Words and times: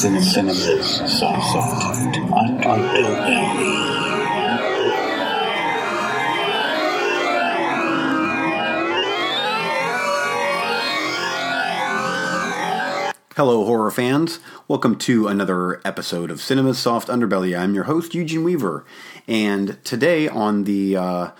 Soft 0.00 1.52
Underbelly. 2.64 3.30
Hello, 13.36 13.66
horror 13.66 13.90
fans. 13.90 14.40
Welcome 14.68 14.96
to 15.00 15.28
another 15.28 15.82
episode 15.84 16.30
of 16.30 16.40
Cinema's 16.40 16.78
Soft 16.78 17.08
Underbelly. 17.08 17.58
I'm 17.58 17.74
your 17.74 17.84
host, 17.84 18.14
Eugene 18.14 18.42
Weaver. 18.42 18.86
And 19.28 19.84
today, 19.84 20.28
on 20.28 20.64
the, 20.64 20.96
uh, 20.96 21.30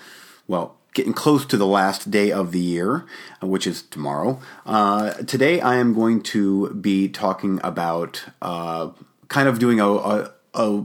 well, 0.47 0.80
getting 0.93 1.13
close 1.13 1.47
to 1.47 1.57
the 1.57 1.67
last 1.67 2.11
day 2.11 2.33
of 2.33 2.53
the 2.53 2.61
year, 2.61 3.07
uh, 3.43 3.47
which 3.47 3.67
is 3.67 3.83
tomorrow, 3.83 4.41
uh, 4.67 5.13
today 5.13 5.61
I 5.61 5.77
am 5.77 5.95
going 5.95 6.23
to 6.23 6.71
be 6.71 7.09
talking 7.09 7.61
about 7.63 8.25
uh, 8.43 8.91
kind 9.29 9.49
of 9.49 9.59
doing 9.59 9.81
a, 9.81 9.89
a, 9.89 10.33
a 10.55 10.85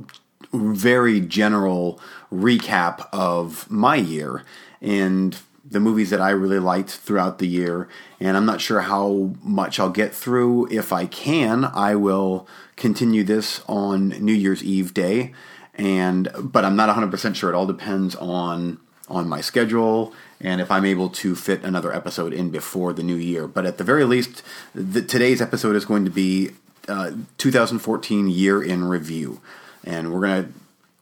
very 0.53 1.19
general 1.19 1.99
recap 2.31 3.07
of 3.11 3.69
my 3.69 3.95
year. 3.95 4.43
And 4.81 5.37
the 5.69 5.79
movies 5.79 6.11
that 6.11 6.21
I 6.21 6.29
really 6.29 6.59
liked 6.59 6.91
throughout 6.91 7.39
the 7.39 7.47
year, 7.47 7.89
and 8.19 8.37
I'm 8.37 8.45
not 8.45 8.61
sure 8.61 8.81
how 8.81 9.33
much 9.41 9.79
I'll 9.79 9.89
get 9.89 10.13
through. 10.13 10.67
If 10.71 10.93
I 10.93 11.07
can, 11.07 11.65
I 11.65 11.95
will 11.95 12.47
continue 12.75 13.23
this 13.23 13.61
on 13.67 14.09
New 14.09 14.33
Year's 14.33 14.63
Eve 14.63 14.93
day, 14.93 15.33
and 15.73 16.29
but 16.39 16.63
I'm 16.63 16.75
not 16.75 16.95
100% 16.95 17.35
sure. 17.35 17.49
It 17.49 17.55
all 17.55 17.65
depends 17.65 18.15
on 18.15 18.79
on 19.07 19.27
my 19.27 19.41
schedule 19.41 20.13
and 20.41 20.59
if 20.59 20.69
I'm 20.69 20.85
able 20.85 21.09
to 21.09 21.35
fit 21.35 21.63
another 21.63 21.93
episode 21.93 22.33
in 22.33 22.49
before 22.49 22.93
the 22.93 23.03
new 23.03 23.15
year. 23.15 23.47
But 23.47 23.65
at 23.65 23.77
the 23.77 23.83
very 23.83 24.03
least, 24.03 24.43
the, 24.73 25.01
today's 25.01 25.41
episode 25.41 25.75
is 25.75 25.85
going 25.85 26.05
to 26.05 26.11
be 26.11 26.51
uh, 26.87 27.11
2014 27.37 28.27
year 28.29 28.61
in 28.61 28.83
review, 28.83 29.41
and 29.83 30.13
we're 30.13 30.21
going 30.21 30.53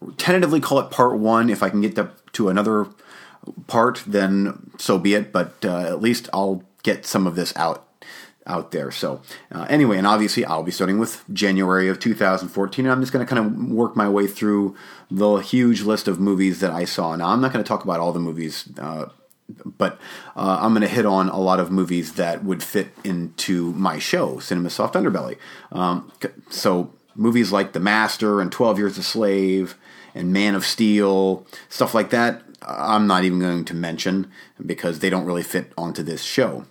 to 0.02 0.14
tentatively 0.18 0.60
call 0.60 0.80
it 0.80 0.92
part 0.92 1.18
one. 1.18 1.50
If 1.50 1.64
I 1.64 1.70
can 1.70 1.82
get 1.82 1.96
to, 1.96 2.12
to 2.34 2.50
another 2.50 2.88
part, 3.68 4.04
then 4.06 4.72
so 4.78 4.98
be 4.98 5.16
it. 5.16 5.32
But 5.32 5.54
uh, 5.64 5.80
at 5.80 6.02
least 6.02 6.30
I'll 6.32 6.64
get 6.84 7.06
some 7.06 7.26
of 7.26 7.36
this 7.36 7.56
out 7.56 7.83
out 8.46 8.72
there. 8.72 8.92
So 8.92 9.22
uh, 9.52 9.66
anyway, 9.70 9.98
and 9.98 10.08
obviously 10.08 10.46
I'll 10.46 10.64
be 10.64 10.72
starting 10.72 11.00
with 11.00 11.24
January 11.32 11.88
of 11.90 12.00
2014. 12.00 12.86
And 12.86 12.92
I'm 12.92 13.02
just 13.02 13.14
going 13.14 13.26
to 13.26 13.30
kind 13.30 13.46
of 13.46 13.72
work 13.72 13.96
my 13.96 14.10
way 14.10 14.28
through 14.28 14.76
the 15.10 15.38
huge 15.38 15.82
list 15.82 16.08
of 16.08 16.20
movies 16.20 16.60
that 16.60 16.72
I 16.72 16.86
saw. 16.86 17.16
Now 17.16 17.30
I'm 17.30 17.42
not 17.42 17.54
going 17.54 17.64
to 17.64 17.68
talk 17.68 17.84
about 17.84 18.00
all 18.00 18.12
the 18.12 18.20
movies. 18.20 18.70
Uh, 18.78 19.06
but 19.66 20.00
uh, 20.36 20.60
I'm 20.62 20.72
going 20.72 20.82
to 20.82 20.88
hit 20.88 21.06
on 21.06 21.30
a 21.30 21.40
lot 21.40 21.60
of 21.60 21.72
movies 21.72 22.14
that 22.14 22.44
would 22.44 22.64
fit 22.64 22.90
into 23.04 23.74
my 23.74 24.00
show, 24.00 24.40
Cinema 24.40 24.70
Soft 24.70 24.96
Underbelly. 24.96 25.38
Um, 25.72 26.12
so 26.50 26.94
movies 27.16 27.52
like 27.52 27.74
The 27.74 27.80
Master 27.80 28.42
and 28.42 28.52
12 28.52 28.80
Years 28.80 28.98
a 28.98 29.04
Slave 29.04 29.76
and 30.16 30.32
Man 30.32 30.56
of 30.56 30.66
Steel, 30.66 31.46
stuff 31.70 31.94
like 31.94 32.10
that, 32.12 32.42
I'm 32.62 33.08
not 33.08 33.24
even 33.24 33.40
going 33.40 33.66
to 33.66 33.74
mention 33.74 34.32
because 34.66 35.00
they 35.00 35.10
don't 35.10 35.26
really 35.26 35.44
fit 35.44 35.72
onto 35.78 36.04
this 36.04 36.24
show. 36.24 36.66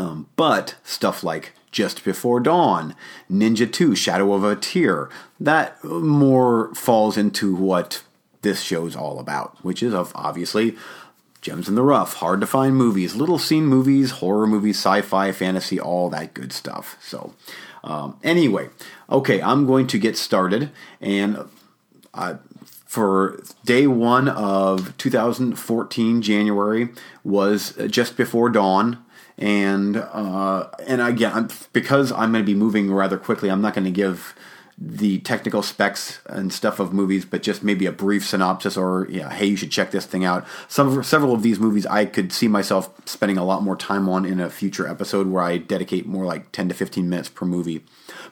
Um, 0.00 0.28
but 0.36 0.76
stuff 0.82 1.22
like 1.22 1.52
Just 1.70 2.04
Before 2.04 2.40
Dawn, 2.40 2.94
Ninja 3.30 3.70
2, 3.70 3.94
Shadow 3.94 4.32
of 4.32 4.44
a 4.44 4.56
Tear, 4.56 5.10
that 5.38 5.82
more 5.84 6.74
falls 6.74 7.18
into 7.18 7.54
what 7.54 8.02
this 8.40 8.62
show's 8.62 8.96
all 8.96 9.18
about, 9.18 9.62
which 9.62 9.82
is 9.82 9.92
of 9.92 10.12
obviously 10.14 10.74
gems 11.42 11.68
in 11.68 11.74
the 11.74 11.82
rough, 11.82 12.14
hard 12.14 12.40
to 12.40 12.46
find 12.46 12.76
movies, 12.76 13.14
little 13.14 13.38
seen 13.38 13.66
movies, 13.66 14.12
horror 14.12 14.46
movies, 14.46 14.78
sci-fi, 14.78 15.32
fantasy, 15.32 15.78
all 15.78 16.08
that 16.08 16.32
good 16.32 16.52
stuff. 16.52 16.96
So, 17.02 17.34
um, 17.84 18.18
anyway, 18.22 18.70
okay, 19.10 19.42
I'm 19.42 19.66
going 19.66 19.86
to 19.88 19.98
get 19.98 20.16
started, 20.16 20.70
and 20.98 21.44
uh, 22.14 22.36
for 22.86 23.42
day 23.66 23.86
one 23.86 24.28
of 24.28 24.96
2014 24.96 26.22
January 26.22 26.88
was 27.22 27.74
just 27.90 28.16
before 28.16 28.48
dawn 28.48 29.04
and 29.40 29.96
uh, 29.96 30.68
and 30.86 31.00
again 31.00 31.50
because 31.72 32.12
I'm 32.12 32.32
going 32.32 32.44
to 32.44 32.46
be 32.52 32.54
moving 32.54 32.92
rather 32.92 33.16
quickly 33.16 33.50
I'm 33.50 33.62
not 33.62 33.74
going 33.74 33.86
to 33.86 33.90
give 33.90 34.34
the 34.82 35.18
technical 35.18 35.62
specs 35.62 36.20
and 36.24 36.50
stuff 36.50 36.80
of 36.80 36.90
movies, 36.90 37.26
but 37.26 37.42
just 37.42 37.62
maybe 37.62 37.84
a 37.84 37.92
brief 37.92 38.26
synopsis 38.26 38.78
or 38.78 39.06
yeah, 39.10 39.28
hey, 39.28 39.44
you 39.44 39.56
should 39.56 39.70
check 39.70 39.90
this 39.90 40.06
thing 40.06 40.24
out. 40.24 40.46
Some 40.68 41.02
several 41.02 41.34
of 41.34 41.42
these 41.42 41.60
movies 41.60 41.84
I 41.84 42.06
could 42.06 42.32
see 42.32 42.48
myself 42.48 42.90
spending 43.04 43.36
a 43.36 43.44
lot 43.44 43.62
more 43.62 43.76
time 43.76 44.08
on 44.08 44.24
in 44.24 44.40
a 44.40 44.48
future 44.48 44.88
episode 44.88 45.26
where 45.26 45.42
I 45.42 45.58
dedicate 45.58 46.06
more 46.06 46.24
like 46.24 46.50
ten 46.52 46.68
to 46.70 46.74
fifteen 46.74 47.10
minutes 47.10 47.28
per 47.28 47.44
movie. 47.44 47.84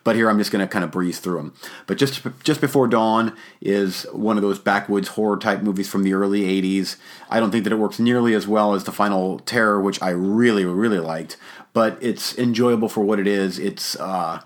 But 0.04 0.16
here 0.16 0.30
I'm 0.30 0.38
just 0.38 0.50
going 0.50 0.66
to 0.66 0.72
kind 0.72 0.84
of 0.84 0.90
breeze 0.90 1.18
through 1.18 1.36
them. 1.36 1.54
But 1.86 1.98
just 1.98 2.26
just 2.42 2.62
before 2.62 2.88
dawn 2.88 3.36
is 3.60 4.04
one 4.12 4.38
of 4.38 4.42
those 4.42 4.58
backwoods 4.58 5.08
horror 5.08 5.36
type 5.36 5.60
movies 5.60 5.90
from 5.90 6.02
the 6.02 6.14
early 6.14 6.42
'80s. 6.42 6.96
I 7.28 7.40
don't 7.40 7.50
think 7.50 7.64
that 7.64 7.74
it 7.74 7.78
works 7.78 7.98
nearly 7.98 8.32
as 8.32 8.48
well 8.48 8.72
as 8.72 8.84
the 8.84 8.92
Final 8.92 9.38
Terror, 9.40 9.82
which 9.82 10.00
I 10.00 10.10
really 10.10 10.64
really 10.64 11.00
liked, 11.00 11.36
but 11.74 11.98
it's 12.00 12.38
enjoyable 12.38 12.88
for 12.88 13.02
what 13.02 13.20
it 13.20 13.26
is. 13.26 13.58
It's 13.58 13.96
uh, 13.96 14.40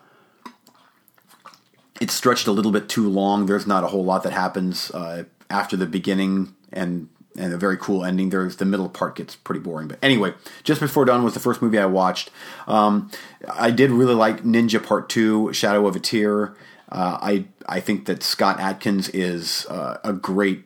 it's 2.02 2.12
stretched 2.12 2.48
a 2.48 2.52
little 2.52 2.72
bit 2.72 2.88
too 2.88 3.08
long. 3.08 3.46
There's 3.46 3.66
not 3.66 3.84
a 3.84 3.86
whole 3.86 4.04
lot 4.04 4.24
that 4.24 4.32
happens 4.32 4.90
uh, 4.90 5.22
after 5.48 5.76
the 5.76 5.86
beginning 5.86 6.54
and 6.72 7.08
and 7.36 7.54
a 7.54 7.56
very 7.56 7.78
cool 7.78 8.04
ending. 8.04 8.28
There's 8.30 8.56
the 8.56 8.64
middle 8.64 8.88
part 8.88 9.14
gets 9.14 9.36
pretty 9.36 9.60
boring. 9.60 9.86
But 9.86 10.00
anyway, 10.02 10.34
just 10.64 10.80
before 10.80 11.04
dawn 11.04 11.22
was 11.22 11.32
the 11.32 11.40
first 11.40 11.62
movie 11.62 11.78
I 11.78 11.86
watched. 11.86 12.30
Um, 12.66 13.10
I 13.48 13.70
did 13.70 13.90
really 13.90 14.14
like 14.14 14.42
Ninja 14.42 14.84
Part 14.84 15.08
Two, 15.08 15.52
Shadow 15.52 15.86
of 15.86 15.94
a 15.94 16.00
Tear. 16.00 16.56
Uh, 16.90 17.18
I 17.22 17.46
I 17.66 17.78
think 17.78 18.06
that 18.06 18.24
Scott 18.24 18.58
Adkins 18.58 19.08
is 19.10 19.64
uh, 19.66 19.98
a 20.02 20.12
great 20.12 20.64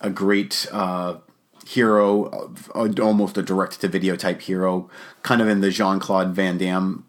a 0.00 0.10
great 0.10 0.68
uh, 0.70 1.16
hero, 1.66 2.52
uh, 2.72 2.88
almost 3.02 3.36
a 3.36 3.42
direct 3.42 3.80
to 3.80 3.88
video 3.88 4.14
type 4.14 4.42
hero, 4.42 4.88
kind 5.24 5.42
of 5.42 5.48
in 5.48 5.60
the 5.60 5.70
Jean 5.70 5.98
Claude 5.98 6.30
Van 6.36 6.56
Damme 6.56 7.04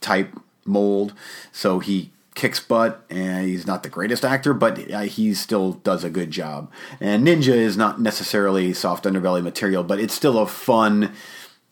type 0.00 0.36
mold. 0.66 1.14
So 1.52 1.78
he 1.78 2.10
kicks 2.34 2.60
butt, 2.60 3.04
and 3.08 3.46
he's 3.46 3.66
not 3.66 3.82
the 3.82 3.88
greatest 3.88 4.24
actor, 4.24 4.52
but 4.52 4.78
he 4.78 5.34
still 5.34 5.72
does 5.72 6.04
a 6.04 6.10
good 6.10 6.30
job. 6.30 6.70
And 7.00 7.26
Ninja 7.26 7.54
is 7.54 7.76
not 7.76 8.00
necessarily 8.00 8.72
soft 8.72 9.04
underbelly 9.04 9.42
material, 9.42 9.84
but 9.84 10.00
it's 10.00 10.14
still 10.14 10.38
a 10.38 10.46
fun. 10.46 11.12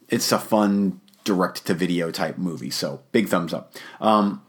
It's 0.09 0.31
a 0.31 0.39
fun 0.39 1.01
direct 1.25 1.67
to 1.67 1.75
video 1.75 2.11
type 2.11 2.39
movie. 2.39 2.71
So 2.71 3.01
big 3.13 3.29
thumbs 3.29 3.53
up. 3.53 3.73
Um, 4.01 4.43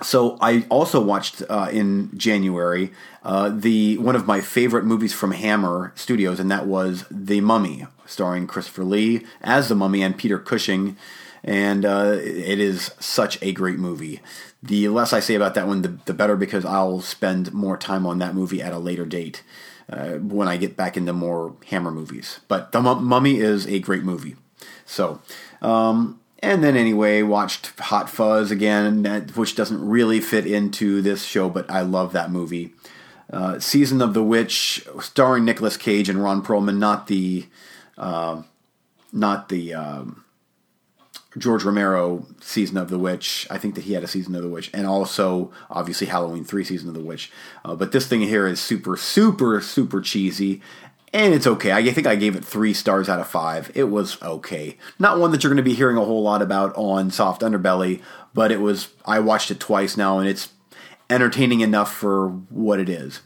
so 0.00 0.36
I 0.40 0.66
also 0.68 1.00
watched 1.00 1.42
uh, 1.48 1.68
in 1.72 2.16
January 2.16 2.92
uh, 3.22 3.50
the 3.50 3.98
one 3.98 4.16
of 4.16 4.26
my 4.26 4.40
favorite 4.40 4.84
movies 4.84 5.12
from 5.12 5.32
Hammer 5.32 5.92
Studios, 5.94 6.40
and 6.40 6.50
that 6.50 6.66
was 6.66 7.04
The 7.10 7.40
Mummy, 7.40 7.86
starring 8.06 8.46
Christopher 8.46 8.84
Lee 8.84 9.24
as 9.42 9.68
the 9.68 9.74
Mummy 9.74 10.02
and 10.02 10.16
Peter 10.16 10.38
Cushing 10.38 10.96
and 11.44 11.84
uh, 11.84 12.16
it 12.18 12.60
is 12.60 12.92
such 13.00 13.40
a 13.42 13.52
great 13.52 13.78
movie. 13.78 14.20
The 14.62 14.88
less 14.88 15.12
I 15.12 15.20
say 15.20 15.34
about 15.34 15.54
that 15.54 15.66
one, 15.66 15.82
the, 15.82 15.98
the 16.04 16.14
better 16.14 16.36
because 16.36 16.64
I'll 16.64 17.00
spend 17.00 17.52
more 17.52 17.76
time 17.76 18.06
on 18.06 18.18
that 18.20 18.34
movie 18.34 18.62
at 18.62 18.72
a 18.72 18.78
later 18.78 19.04
date 19.04 19.42
uh, 19.90 20.12
when 20.12 20.46
I 20.46 20.56
get 20.56 20.76
back 20.76 20.96
into 20.96 21.12
more 21.12 21.56
Hammer 21.66 21.90
movies. 21.90 22.40
But 22.46 22.72
The 22.72 22.80
Mummy 22.80 23.40
is 23.40 23.66
a 23.66 23.80
great 23.80 24.04
movie. 24.04 24.36
So, 24.86 25.20
um, 25.60 26.20
and 26.40 26.62
then 26.62 26.76
anyway, 26.76 27.22
watched 27.22 27.78
Hot 27.80 28.08
Fuzz 28.08 28.50
again, 28.50 29.04
which 29.34 29.54
doesn't 29.56 29.86
really 29.86 30.20
fit 30.20 30.46
into 30.46 31.02
this 31.02 31.24
show, 31.24 31.48
but 31.48 31.68
I 31.70 31.82
love 31.82 32.12
that 32.12 32.30
movie. 32.30 32.72
Uh, 33.32 33.58
Season 33.58 34.02
of 34.02 34.14
the 34.14 34.22
Witch, 34.22 34.86
starring 35.00 35.44
Nicolas 35.44 35.76
Cage 35.76 36.08
and 36.08 36.22
Ron 36.22 36.44
Perlman, 36.44 36.78
not 36.78 37.06
the, 37.06 37.46
uh, 37.98 38.42
not 39.12 39.48
the. 39.48 39.74
Um, 39.74 40.21
George 41.38 41.64
Romero 41.64 42.26
season 42.40 42.76
of 42.76 42.90
the 42.90 42.98
witch. 42.98 43.46
I 43.50 43.58
think 43.58 43.74
that 43.74 43.84
he 43.84 43.94
had 43.94 44.04
a 44.04 44.08
season 44.08 44.34
of 44.34 44.42
the 44.42 44.48
witch, 44.48 44.70
and 44.74 44.86
also 44.86 45.50
obviously 45.70 46.06
Halloween 46.06 46.44
three 46.44 46.64
season 46.64 46.88
of 46.88 46.94
the 46.94 47.00
witch. 47.00 47.30
Uh, 47.64 47.74
but 47.74 47.92
this 47.92 48.06
thing 48.06 48.20
here 48.20 48.46
is 48.46 48.60
super, 48.60 48.96
super, 48.96 49.60
super 49.60 50.00
cheesy, 50.00 50.60
and 51.12 51.34
it's 51.34 51.46
okay. 51.46 51.72
I 51.72 51.90
think 51.90 52.06
I 52.06 52.16
gave 52.16 52.36
it 52.36 52.44
three 52.44 52.74
stars 52.74 53.08
out 53.08 53.20
of 53.20 53.28
five. 53.28 53.70
It 53.74 53.84
was 53.84 54.20
okay. 54.22 54.76
Not 54.98 55.18
one 55.18 55.30
that 55.30 55.42
you're 55.42 55.52
going 55.52 55.56
to 55.56 55.62
be 55.62 55.74
hearing 55.74 55.96
a 55.96 56.04
whole 56.04 56.22
lot 56.22 56.42
about 56.42 56.74
on 56.76 57.10
Soft 57.10 57.42
Underbelly, 57.42 58.02
but 58.34 58.52
it 58.52 58.60
was. 58.60 58.88
I 59.04 59.20
watched 59.20 59.50
it 59.50 59.60
twice 59.60 59.96
now, 59.96 60.18
and 60.18 60.28
it's 60.28 60.50
entertaining 61.10 61.60
enough 61.60 61.92
for 61.92 62.28
what 62.28 62.80
it 62.80 62.88
is. 62.88 63.20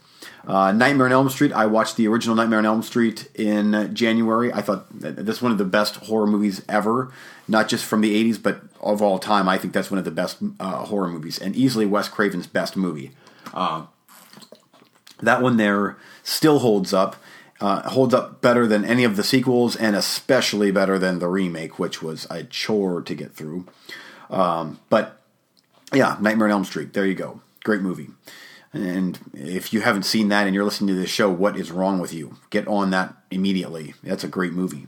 Uh, 0.47 0.71
Nightmare 0.71 1.07
on 1.07 1.11
Elm 1.11 1.29
Street. 1.29 1.51
I 1.51 1.65
watched 1.65 1.97
the 1.97 2.07
original 2.07 2.33
Nightmare 2.33 2.59
on 2.59 2.65
Elm 2.65 2.81
Street 2.81 3.27
in 3.35 3.93
January. 3.93 4.51
I 4.53 4.61
thought 4.61 4.85
this 4.97 5.37
is 5.37 5.41
one 5.41 5.51
of 5.51 5.57
the 5.57 5.65
best 5.65 5.97
horror 5.97 6.25
movies 6.25 6.63
ever, 6.69 7.11
not 7.49 7.67
just 7.67 7.83
from 7.83 7.99
the 7.99 8.23
80s, 8.31 8.41
but 8.41 8.61
of 8.79 9.01
all 9.01 9.19
time. 9.19 9.49
I 9.49 9.57
think 9.57 9.73
that's 9.73 9.91
one 9.91 9.97
of 9.97 10.05
the 10.05 10.11
best 10.11 10.37
uh, 10.59 10.85
horror 10.85 11.09
movies, 11.09 11.37
and 11.37 11.53
easily 11.53 11.85
Wes 11.85 12.07
Craven's 12.07 12.47
best 12.47 12.77
movie. 12.77 13.11
Uh, 13.53 13.87
that 15.21 15.41
one 15.41 15.57
there 15.57 15.97
still 16.23 16.59
holds 16.59 16.93
up. 16.93 17.17
Uh, 17.59 17.89
holds 17.89 18.13
up 18.13 18.39
better 18.39 18.67
than 18.67 18.85
any 18.85 19.03
of 19.03 19.15
the 19.15 19.23
sequels, 19.23 19.75
and 19.75 19.95
especially 19.95 20.69
better 20.69 20.99
than 20.99 21.17
the 21.17 21.27
remake, 21.27 21.79
which 21.79 22.03
was 22.03 22.27
a 22.29 22.43
chore 22.43 23.01
to 23.01 23.15
get 23.15 23.33
through. 23.33 23.65
Um, 24.29 24.79
but 24.89 25.19
Yeah, 25.91 26.17
Nightmare 26.21 26.47
on 26.47 26.51
Elm 26.51 26.65
Street. 26.65 26.93
There 26.93 27.05
you 27.05 27.15
go. 27.15 27.41
Great 27.63 27.81
movie. 27.81 28.09
And 28.77 29.19
if 29.33 29.73
you 29.73 29.81
haven't 29.81 30.03
seen 30.03 30.29
that 30.29 30.45
and 30.45 30.55
you're 30.55 30.63
listening 30.63 30.95
to 30.95 31.01
this 31.01 31.09
show, 31.09 31.29
what 31.29 31.57
is 31.57 31.71
wrong 31.71 31.99
with 31.99 32.13
you? 32.13 32.37
Get 32.49 32.67
on 32.67 32.91
that 32.91 33.13
immediately. 33.31 33.93
That's 34.03 34.23
a 34.23 34.27
great 34.27 34.53
movie. 34.53 34.87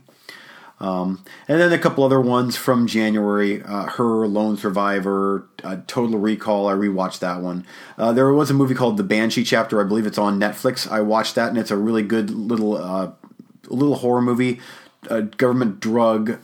Um, 0.80 1.22
and 1.46 1.60
then 1.60 1.72
a 1.72 1.78
couple 1.78 2.04
other 2.04 2.20
ones 2.20 2.56
from 2.56 2.86
January 2.86 3.62
uh, 3.62 3.84
Her, 3.84 4.26
Lone 4.26 4.56
Survivor, 4.56 5.46
uh, 5.62 5.76
Total 5.86 6.18
Recall. 6.18 6.68
I 6.68 6.72
rewatched 6.72 7.18
that 7.18 7.42
one. 7.42 7.66
Uh, 7.98 8.12
there 8.12 8.32
was 8.32 8.50
a 8.50 8.54
movie 8.54 8.74
called 8.74 8.96
The 8.96 9.02
Banshee 9.02 9.44
Chapter. 9.44 9.80
I 9.80 9.84
believe 9.84 10.06
it's 10.06 10.16
on 10.16 10.40
Netflix. 10.40 10.90
I 10.90 11.02
watched 11.02 11.34
that, 11.34 11.50
and 11.50 11.58
it's 11.58 11.70
a 11.70 11.76
really 11.76 12.02
good 12.02 12.30
little, 12.30 12.78
uh, 12.78 13.12
little 13.68 13.96
horror 13.96 14.22
movie. 14.22 14.58
A 15.10 15.20
government 15.22 15.80
drug, 15.80 16.38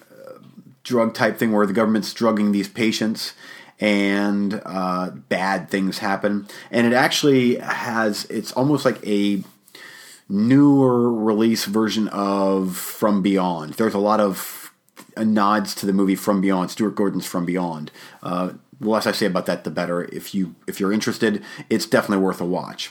drug 0.82 1.14
type 1.14 1.38
thing 1.38 1.52
where 1.52 1.66
the 1.66 1.72
government's 1.72 2.12
drugging 2.12 2.52
these 2.52 2.68
patients 2.68 3.32
and 3.80 4.60
uh, 4.64 5.10
bad 5.10 5.68
things 5.70 5.98
happen. 5.98 6.48
And 6.70 6.86
it 6.86 6.92
actually 6.92 7.56
has, 7.56 8.24
it's 8.26 8.52
almost 8.52 8.84
like 8.84 9.06
a 9.06 9.42
newer 10.28 11.12
release 11.12 11.64
version 11.64 12.08
of 12.08 12.76
From 12.76 13.22
Beyond. 13.22 13.74
There's 13.74 13.94
a 13.94 13.98
lot 13.98 14.20
of 14.20 14.72
nods 15.16 15.74
to 15.76 15.86
the 15.86 15.92
movie 15.92 16.16
From 16.16 16.40
Beyond, 16.40 16.70
Stuart 16.70 16.94
Gordon's 16.94 17.26
From 17.26 17.44
Beyond. 17.44 17.90
Uh, 18.22 18.52
the 18.80 18.88
less 18.88 19.06
I 19.06 19.12
say 19.12 19.26
about 19.26 19.46
that, 19.46 19.64
the 19.64 19.70
better. 19.70 20.04
If 20.04 20.34
you 20.34 20.54
if 20.66 20.80
you're 20.80 20.92
interested, 20.92 21.42
it's 21.70 21.86
definitely 21.86 22.22
worth 22.24 22.40
a 22.40 22.44
watch. 22.44 22.90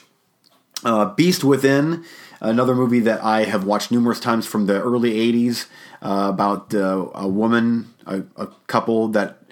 Uh, 0.84 1.06
Beast 1.06 1.44
Within, 1.44 2.04
another 2.40 2.76
movie 2.76 3.00
that 3.02 3.24
I 3.24 3.44
have 3.46 3.64
watched 3.64 3.92
numerous 3.92 4.20
times 4.20 4.46
from 4.48 4.66
the 4.66 4.82
early 4.82 5.14
'80s, 5.14 5.68
uh, 6.02 6.28
about 6.30 6.74
uh, 6.74 7.08
a 7.14 7.28
woman, 7.28 7.94
a, 8.06 8.24
a, 8.36 8.48
couple 8.68 9.08
that 9.10 9.44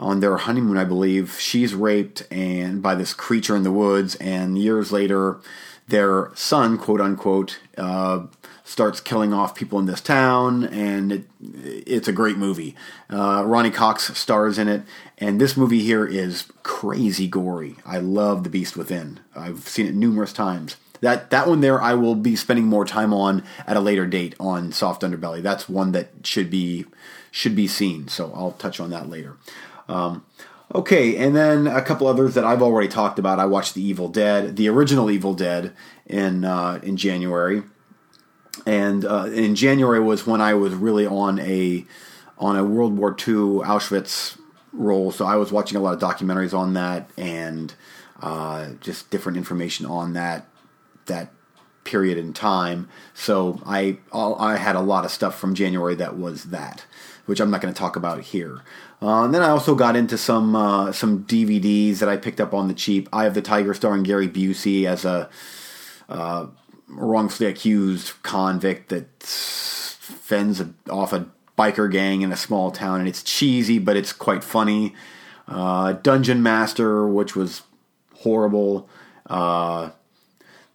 on 0.00 0.20
their 0.20 0.38
honeymoon, 0.38 0.78
I 0.78 0.84
believe, 0.84 1.38
she's 1.38 1.74
raped 1.74 2.26
and 2.30 2.82
by 2.82 2.94
this 2.94 3.14
creature 3.14 3.54
in 3.54 3.62
the 3.62 3.70
woods, 3.70 4.16
and 4.16 4.58
years 4.58 4.90
later, 4.90 5.38
their 5.88 6.30
son, 6.34 6.78
quote 6.78 7.00
unquote, 7.00 7.58
uh, 7.76 8.26
starts 8.64 9.00
killing 9.00 9.34
off 9.34 9.54
people 9.54 9.78
in 9.78 9.86
this 9.86 10.00
town, 10.00 10.64
and 10.64 11.12
it, 11.12 11.24
it's 11.40 12.08
a 12.08 12.12
great 12.12 12.38
movie. 12.38 12.74
Uh, 13.10 13.42
Ronny 13.44 13.70
Cox 13.70 14.16
stars 14.16 14.58
in 14.58 14.68
it, 14.68 14.82
and 15.18 15.40
this 15.40 15.56
movie 15.56 15.80
here 15.80 16.06
is 16.06 16.46
crazy 16.62 17.28
gory. 17.28 17.76
I 17.84 17.98
love 17.98 18.44
The 18.44 18.50
Beast 18.50 18.76
Within. 18.76 19.20
I've 19.34 19.68
seen 19.68 19.86
it 19.86 19.94
numerous 19.94 20.32
times. 20.32 20.76
That 21.00 21.30
that 21.30 21.48
one 21.48 21.60
there, 21.60 21.80
I 21.80 21.94
will 21.94 22.14
be 22.14 22.36
spending 22.36 22.66
more 22.66 22.84
time 22.84 23.12
on 23.12 23.42
at 23.66 23.76
a 23.76 23.80
later 23.80 24.06
date 24.06 24.34
on 24.38 24.70
Soft 24.70 25.02
Underbelly. 25.02 25.42
That's 25.42 25.68
one 25.68 25.92
that 25.92 26.10
should 26.24 26.50
be 26.50 26.86
should 27.30 27.56
be 27.56 27.66
seen. 27.66 28.08
So 28.08 28.32
I'll 28.34 28.52
touch 28.52 28.80
on 28.80 28.90
that 28.90 29.08
later. 29.08 29.36
Um, 29.90 30.24
Okay, 30.72 31.16
and 31.16 31.34
then 31.34 31.66
a 31.66 31.82
couple 31.82 32.06
others 32.06 32.34
that 32.34 32.44
I've 32.44 32.62
already 32.62 32.86
talked 32.86 33.18
about. 33.18 33.40
I 33.40 33.46
watched 33.46 33.74
The 33.74 33.82
Evil 33.82 34.08
Dead, 34.08 34.54
the 34.54 34.68
original 34.68 35.10
Evil 35.10 35.34
Dead, 35.34 35.72
in 36.06 36.44
uh, 36.44 36.78
in 36.82 36.96
January, 36.96 37.64
and 38.66 39.04
uh, 39.04 39.24
in 39.24 39.56
January 39.56 39.98
was 39.98 40.28
when 40.28 40.40
I 40.40 40.54
was 40.54 40.74
really 40.74 41.06
on 41.06 41.40
a 41.40 41.84
on 42.38 42.56
a 42.56 42.64
World 42.64 42.96
War 42.96 43.10
II 43.10 43.64
Auschwitz 43.66 44.38
roll. 44.72 45.10
So 45.10 45.26
I 45.26 45.34
was 45.34 45.50
watching 45.50 45.76
a 45.76 45.80
lot 45.80 45.94
of 45.94 46.00
documentaries 46.00 46.56
on 46.56 46.74
that 46.74 47.10
and 47.18 47.74
uh, 48.22 48.70
just 48.80 49.10
different 49.10 49.38
information 49.38 49.86
on 49.86 50.12
that 50.12 50.46
that 51.06 51.32
period 51.82 52.16
in 52.16 52.32
time. 52.32 52.88
So 53.12 53.60
I 53.66 53.98
I 54.12 54.56
had 54.56 54.76
a 54.76 54.80
lot 54.80 55.04
of 55.04 55.10
stuff 55.10 55.36
from 55.36 55.56
January 55.56 55.96
that 55.96 56.16
was 56.16 56.44
that, 56.44 56.84
which 57.26 57.40
I'm 57.40 57.50
not 57.50 57.60
going 57.60 57.74
to 57.74 57.78
talk 57.78 57.96
about 57.96 58.20
here. 58.20 58.62
Uh, 59.02 59.24
and 59.24 59.34
then 59.34 59.42
I 59.42 59.48
also 59.48 59.74
got 59.74 59.96
into 59.96 60.18
some 60.18 60.54
uh, 60.54 60.92
some 60.92 61.24
DVDs 61.24 61.98
that 61.98 62.08
I 62.08 62.16
picked 62.16 62.40
up 62.40 62.52
on 62.52 62.68
the 62.68 62.74
cheap. 62.74 63.08
Eye 63.12 63.24
of 63.24 63.34
the 63.34 63.42
Tiger 63.42 63.72
starring 63.72 64.02
Gary 64.02 64.28
Busey 64.28 64.84
as 64.84 65.04
a 65.04 65.30
uh, 66.08 66.46
wrongfully 66.88 67.48
accused 67.48 68.22
convict 68.22 68.90
that 68.90 69.22
fends 69.22 70.62
off 70.90 71.12
a 71.12 71.26
biker 71.56 71.90
gang 71.90 72.22
in 72.22 72.32
a 72.32 72.36
small 72.36 72.70
town, 72.70 73.00
and 73.00 73.08
it's 73.08 73.22
cheesy, 73.22 73.78
but 73.78 73.96
it's 73.96 74.12
quite 74.12 74.44
funny. 74.44 74.94
Uh, 75.48 75.92
Dungeon 75.94 76.42
Master, 76.42 77.06
which 77.06 77.34
was 77.34 77.62
horrible. 78.16 78.88
Uh, 79.26 79.90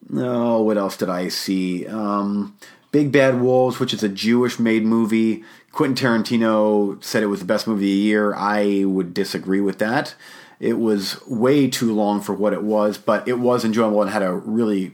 no, 0.09 0.61
what 0.61 0.77
else 0.77 0.97
did 0.97 1.09
I 1.09 1.29
see? 1.29 1.87
Um, 1.87 2.57
Big 2.91 3.11
Bad 3.11 3.41
Wolves, 3.41 3.79
which 3.79 3.93
is 3.93 4.03
a 4.03 4.09
Jewish 4.09 4.59
made 4.59 4.85
movie. 4.85 5.43
Quentin 5.75 6.23
Tarantino 6.23 7.03
said 7.03 7.21
it 7.21 7.25
was 7.25 7.41
the 7.41 7.45
best 7.45 7.67
movie 7.67 7.79
of 7.79 7.81
the 7.81 7.87
year. 7.87 8.33
I 8.33 8.85
would 8.85 9.13
disagree 9.13 9.59
with 9.59 9.77
that. 9.79 10.15
It 10.57 10.79
was 10.79 11.21
way 11.27 11.69
too 11.69 11.93
long 11.93 12.21
for 12.21 12.33
what 12.33 12.53
it 12.53 12.63
was, 12.63 12.97
but 12.97 13.27
it 13.27 13.39
was 13.39 13.65
enjoyable 13.65 14.01
and 14.01 14.09
had 14.09 14.23
a 14.23 14.33
really 14.33 14.93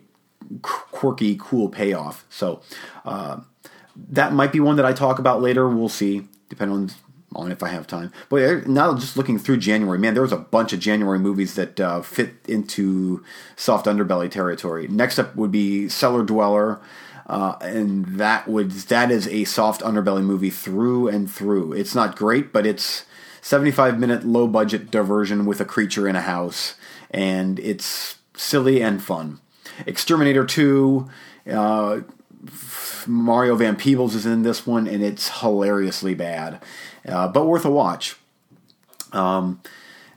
quirky, 0.63 1.38
cool 1.39 1.69
payoff. 1.69 2.25
So 2.31 2.62
uh, 3.06 3.42
that 3.95 4.33
might 4.33 4.51
be 4.51 4.60
one 4.60 4.75
that 4.78 4.86
I 4.86 4.92
talk 4.92 5.19
about 5.19 5.39
later. 5.39 5.69
We'll 5.69 5.88
see, 5.88 6.28
depending 6.50 6.75
on 6.75 6.89
on 7.34 7.51
if 7.51 7.63
I 7.63 7.69
have 7.69 7.88
time. 7.88 8.12
But 8.27 8.68
now 8.68 8.94
just 8.95 9.16
looking 9.16 9.39
through 9.39 9.57
January, 9.57 9.98
man, 9.98 10.16
there 10.16 10.24
was 10.24 10.34
a 10.34 10.38
bunch 10.38 10.74
of 10.74 10.80
January 10.80 11.19
movies 11.19 11.56
that 11.56 11.80
uh, 11.80 12.01
fit 12.01 12.34
into 12.48 13.24
soft 13.56 13.86
underbelly 13.86 14.30
territory. 14.30 14.88
Next 14.89 15.18
up 15.18 15.36
would 15.36 15.51
be 15.51 15.88
Cellar 15.88 16.24
Dweller. 16.24 16.81
Uh, 17.28 17.56
and 17.62 18.06
that 18.18 18.48
would 18.48 18.72
that 18.72 19.12
is 19.12 19.28
a 19.28 19.44
soft 19.46 19.82
underbelly 19.82 20.24
movie 20.24 20.50
through 20.50 21.08
and 21.08 21.30
through. 21.32 21.74
It's 21.74 21.96
not 21.96 22.16
great, 22.16 22.52
but 22.52 22.66
it's 22.66 23.06
75 23.42 24.00
minute 24.00 24.26
low 24.26 24.48
budget 24.48 24.92
diversion 24.92 25.46
with 25.46 25.60
a 25.62 25.66
creature 25.66 26.08
in 26.08 26.16
a 26.16 26.22
house, 26.22 26.76
and 27.10 27.60
it's 27.60 28.18
silly 28.36 28.82
and 28.82 29.02
fun. 29.02 29.40
Exterminator 29.86 30.46
2, 30.46 31.10
uh, 31.52 32.02
Mario 33.08 33.56
Van 33.56 33.76
Peebles 33.76 34.16
is 34.16 34.26
in 34.26 34.44
this 34.44 34.68
one, 34.68 34.88
and 34.88 35.04
it's 35.04 35.40
hilariously 35.40 36.14
bad, 36.14 36.62
uh, 37.08 37.28
but 37.28 37.46
worth 37.46 37.66
a 37.66 37.72
watch. 37.72 38.16
Um, 39.12 39.62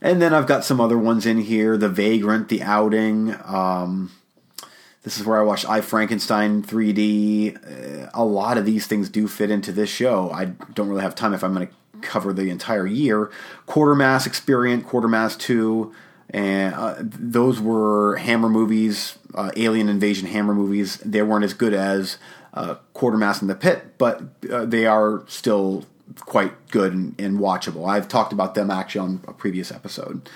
and 0.01 0.21
then 0.21 0.35
I've 0.35 0.47
got 0.47 0.65
some 0.65 0.81
other 0.81 0.99
ones 0.99 1.27
in 1.27 1.39
here: 1.39 1.77
The 1.77 1.89
Vagrant, 1.89 2.49
The 2.49 2.63
Outing. 2.63 3.35
Um, 3.45 4.11
this 5.05 5.19
is 5.19 5.27
where 5.27 5.39
I 5.39 5.43
watched 5.43 5.69
I 5.69 5.81
Frankenstein 5.83 6.63
3D. 6.63 8.07
Uh, 8.07 8.11
a 8.13 8.25
lot 8.25 8.59
of 8.59 8.65
these 8.65 8.87
things 8.87 9.09
do 9.09 9.29
fit 9.29 9.51
into 9.51 9.71
this 9.71 9.91
show. 9.91 10.31
I 10.31 10.47
don't 10.47 10.89
really 10.89 11.03
have 11.03 11.15
time 11.15 11.35
if 11.35 11.45
I'm 11.45 11.55
going 11.55 11.69
to 11.69 11.73
cover 12.01 12.33
the 12.33 12.51
entire 12.51 12.87
year. 12.87 13.31
Quatermass 13.69 14.27
Experience, 14.27 14.85
Quatermass 14.85 15.39
2, 15.39 15.95
and 16.31 16.75
uh, 16.75 16.95
those 16.99 17.61
were 17.61 18.17
Hammer 18.17 18.49
movies, 18.49 19.19
uh, 19.35 19.51
Alien 19.57 19.89
Invasion 19.89 20.27
Hammer 20.27 20.55
movies. 20.55 20.97
They 20.99 21.23
weren't 21.23 21.45
as 21.45 21.55
good 21.55 21.75
as 21.75 22.17
uh, 22.55 22.77
Quatermass 22.95 23.43
in 23.43 23.49
the 23.49 23.55
Pit, 23.55 23.99
but 23.99 24.23
uh, 24.51 24.65
they 24.65 24.87
are 24.87 25.23
still 25.29 25.85
quite 26.21 26.69
good 26.71 26.93
and, 26.93 27.15
and, 27.19 27.39
watchable. 27.39 27.89
I've 27.89 28.09
talked 28.09 28.33
about 28.33 28.55
them 28.55 28.71
actually 28.71 29.01
on 29.01 29.21
a 29.27 29.33
previous 29.33 29.73
episode. 29.73 30.29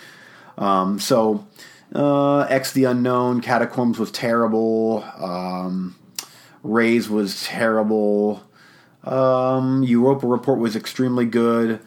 Um, 0.56 0.98
so 0.98 1.46
uh, 1.94 2.40
X 2.42 2.72
the 2.72 2.84
Unknown, 2.84 3.40
Catacombs 3.40 3.98
was 3.98 4.10
terrible. 4.10 5.04
Um, 5.16 5.96
Raze 6.62 7.08
was 7.08 7.44
terrible. 7.44 8.42
Um, 9.04 9.82
Europa 9.82 10.26
Report 10.26 10.58
was 10.58 10.76
extremely 10.76 11.24
good. 11.24 11.80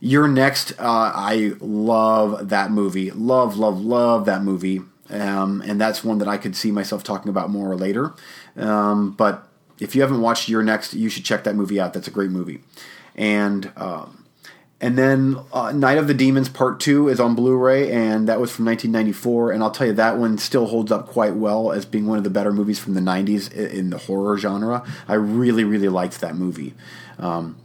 You're 0.00 0.28
Next, 0.28 0.72
uh, 0.78 1.12
I 1.14 1.54
love 1.60 2.50
that 2.50 2.70
movie. 2.70 3.10
Love, 3.10 3.56
love, 3.56 3.80
love 3.80 4.26
that 4.26 4.42
movie. 4.42 4.80
Um, 5.10 5.62
and 5.66 5.80
that's 5.80 6.04
one 6.04 6.18
that 6.18 6.28
I 6.28 6.36
could 6.36 6.54
see 6.54 6.70
myself 6.70 7.02
talking 7.02 7.30
about 7.30 7.50
more 7.50 7.74
later. 7.74 8.14
Um, 8.56 9.12
but 9.12 9.48
if 9.80 9.96
you 9.96 10.02
haven't 10.02 10.20
watched 10.20 10.48
You're 10.48 10.62
Next, 10.62 10.94
you 10.94 11.08
should 11.08 11.24
check 11.24 11.44
that 11.44 11.56
movie 11.56 11.80
out. 11.80 11.94
That's 11.94 12.06
a 12.06 12.12
great 12.12 12.30
movie. 12.30 12.60
And 13.16 13.72
um, 13.76 14.26
and 14.80 14.96
then 14.96 15.38
uh, 15.52 15.72
Night 15.72 15.98
of 15.98 16.06
the 16.06 16.14
Demons 16.14 16.48
Part 16.48 16.78
2 16.78 17.08
is 17.08 17.18
on 17.18 17.34
Blu 17.34 17.56
ray, 17.56 17.90
and 17.90 18.28
that 18.28 18.40
was 18.40 18.52
from 18.52 18.64
1994. 18.66 19.50
And 19.50 19.62
I'll 19.62 19.72
tell 19.72 19.88
you, 19.88 19.92
that 19.94 20.18
one 20.18 20.38
still 20.38 20.66
holds 20.66 20.92
up 20.92 21.08
quite 21.08 21.34
well 21.34 21.72
as 21.72 21.84
being 21.84 22.06
one 22.06 22.16
of 22.16 22.24
the 22.24 22.30
better 22.30 22.52
movies 22.52 22.78
from 22.78 22.94
the 22.94 23.00
90s 23.00 23.52
in 23.52 23.90
the 23.90 23.98
horror 23.98 24.38
genre. 24.38 24.84
I 25.08 25.14
really, 25.14 25.64
really 25.64 25.88
liked 25.88 26.20
that 26.20 26.36
movie. 26.36 26.74
Um, 27.18 27.56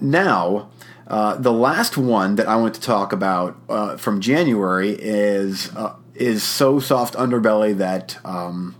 now, 0.00 0.68
uh, 1.06 1.36
the 1.36 1.52
last 1.52 1.96
one 1.96 2.36
that 2.36 2.46
I 2.46 2.56
want 2.56 2.74
to 2.74 2.80
talk 2.80 3.12
about 3.12 3.58
uh, 3.68 3.96
from 3.96 4.20
January 4.20 4.90
is 4.90 5.74
uh, 5.74 5.94
is 6.14 6.42
so 6.42 6.78
soft 6.78 7.14
underbelly 7.14 7.76
that 7.76 8.18
um, 8.24 8.74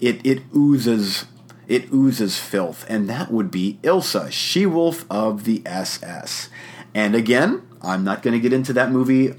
it 0.00 0.24
it 0.24 0.42
oozes 0.54 1.26
it 1.66 1.92
oozes 1.92 2.38
filth, 2.38 2.84
and 2.88 3.08
that 3.08 3.30
would 3.30 3.50
be 3.50 3.78
Ilsa, 3.82 4.30
She 4.32 4.66
Wolf 4.66 5.04
of 5.10 5.44
the 5.44 5.62
SS. 5.64 6.48
And 6.94 7.14
again, 7.14 7.62
I'm 7.82 8.04
not 8.04 8.22
going 8.22 8.34
to 8.34 8.40
get 8.40 8.52
into 8.52 8.72
that 8.74 8.90
movie 8.90 9.34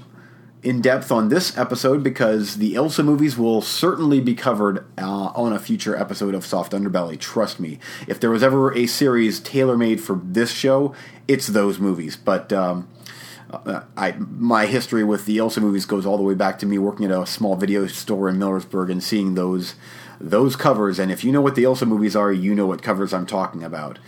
in 0.62 0.80
depth 0.80 1.10
on 1.10 1.28
this 1.28 1.56
episode 1.58 2.02
because 2.02 2.58
the 2.58 2.74
Ilsa 2.74 3.04
movies 3.04 3.36
will 3.36 3.60
certainly 3.60 4.20
be 4.20 4.34
covered 4.34 4.86
uh, 4.96 5.32
on 5.34 5.52
a 5.52 5.58
future 5.58 5.96
episode 5.96 6.34
of 6.34 6.46
Soft 6.46 6.72
Underbelly. 6.72 7.18
Trust 7.18 7.58
me. 7.58 7.78
If 8.06 8.20
there 8.20 8.30
was 8.30 8.42
ever 8.42 8.72
a 8.72 8.86
series 8.86 9.40
tailor 9.40 9.76
made 9.76 10.00
for 10.00 10.20
this 10.22 10.52
show, 10.52 10.94
it's 11.26 11.48
those 11.48 11.80
movies. 11.80 12.16
But 12.16 12.52
um, 12.52 12.88
I 13.96 14.14
my 14.18 14.66
history 14.66 15.04
with 15.04 15.26
the 15.26 15.38
Ilsa 15.38 15.60
movies 15.60 15.84
goes 15.84 16.06
all 16.06 16.16
the 16.16 16.22
way 16.22 16.34
back 16.34 16.58
to 16.60 16.66
me 16.66 16.78
working 16.78 17.06
at 17.06 17.10
a 17.10 17.26
small 17.26 17.56
video 17.56 17.86
store 17.86 18.28
in 18.28 18.36
Millersburg 18.36 18.90
and 18.90 19.02
seeing 19.02 19.34
those 19.34 19.74
those 20.20 20.54
covers. 20.54 20.98
And 20.98 21.10
if 21.10 21.24
you 21.24 21.32
know 21.32 21.40
what 21.40 21.56
the 21.56 21.64
Ilsa 21.64 21.86
movies 21.86 22.14
are, 22.14 22.32
you 22.32 22.54
know 22.54 22.66
what 22.66 22.82
covers 22.82 23.12
I'm 23.12 23.26
talking 23.26 23.64
about. 23.64 23.98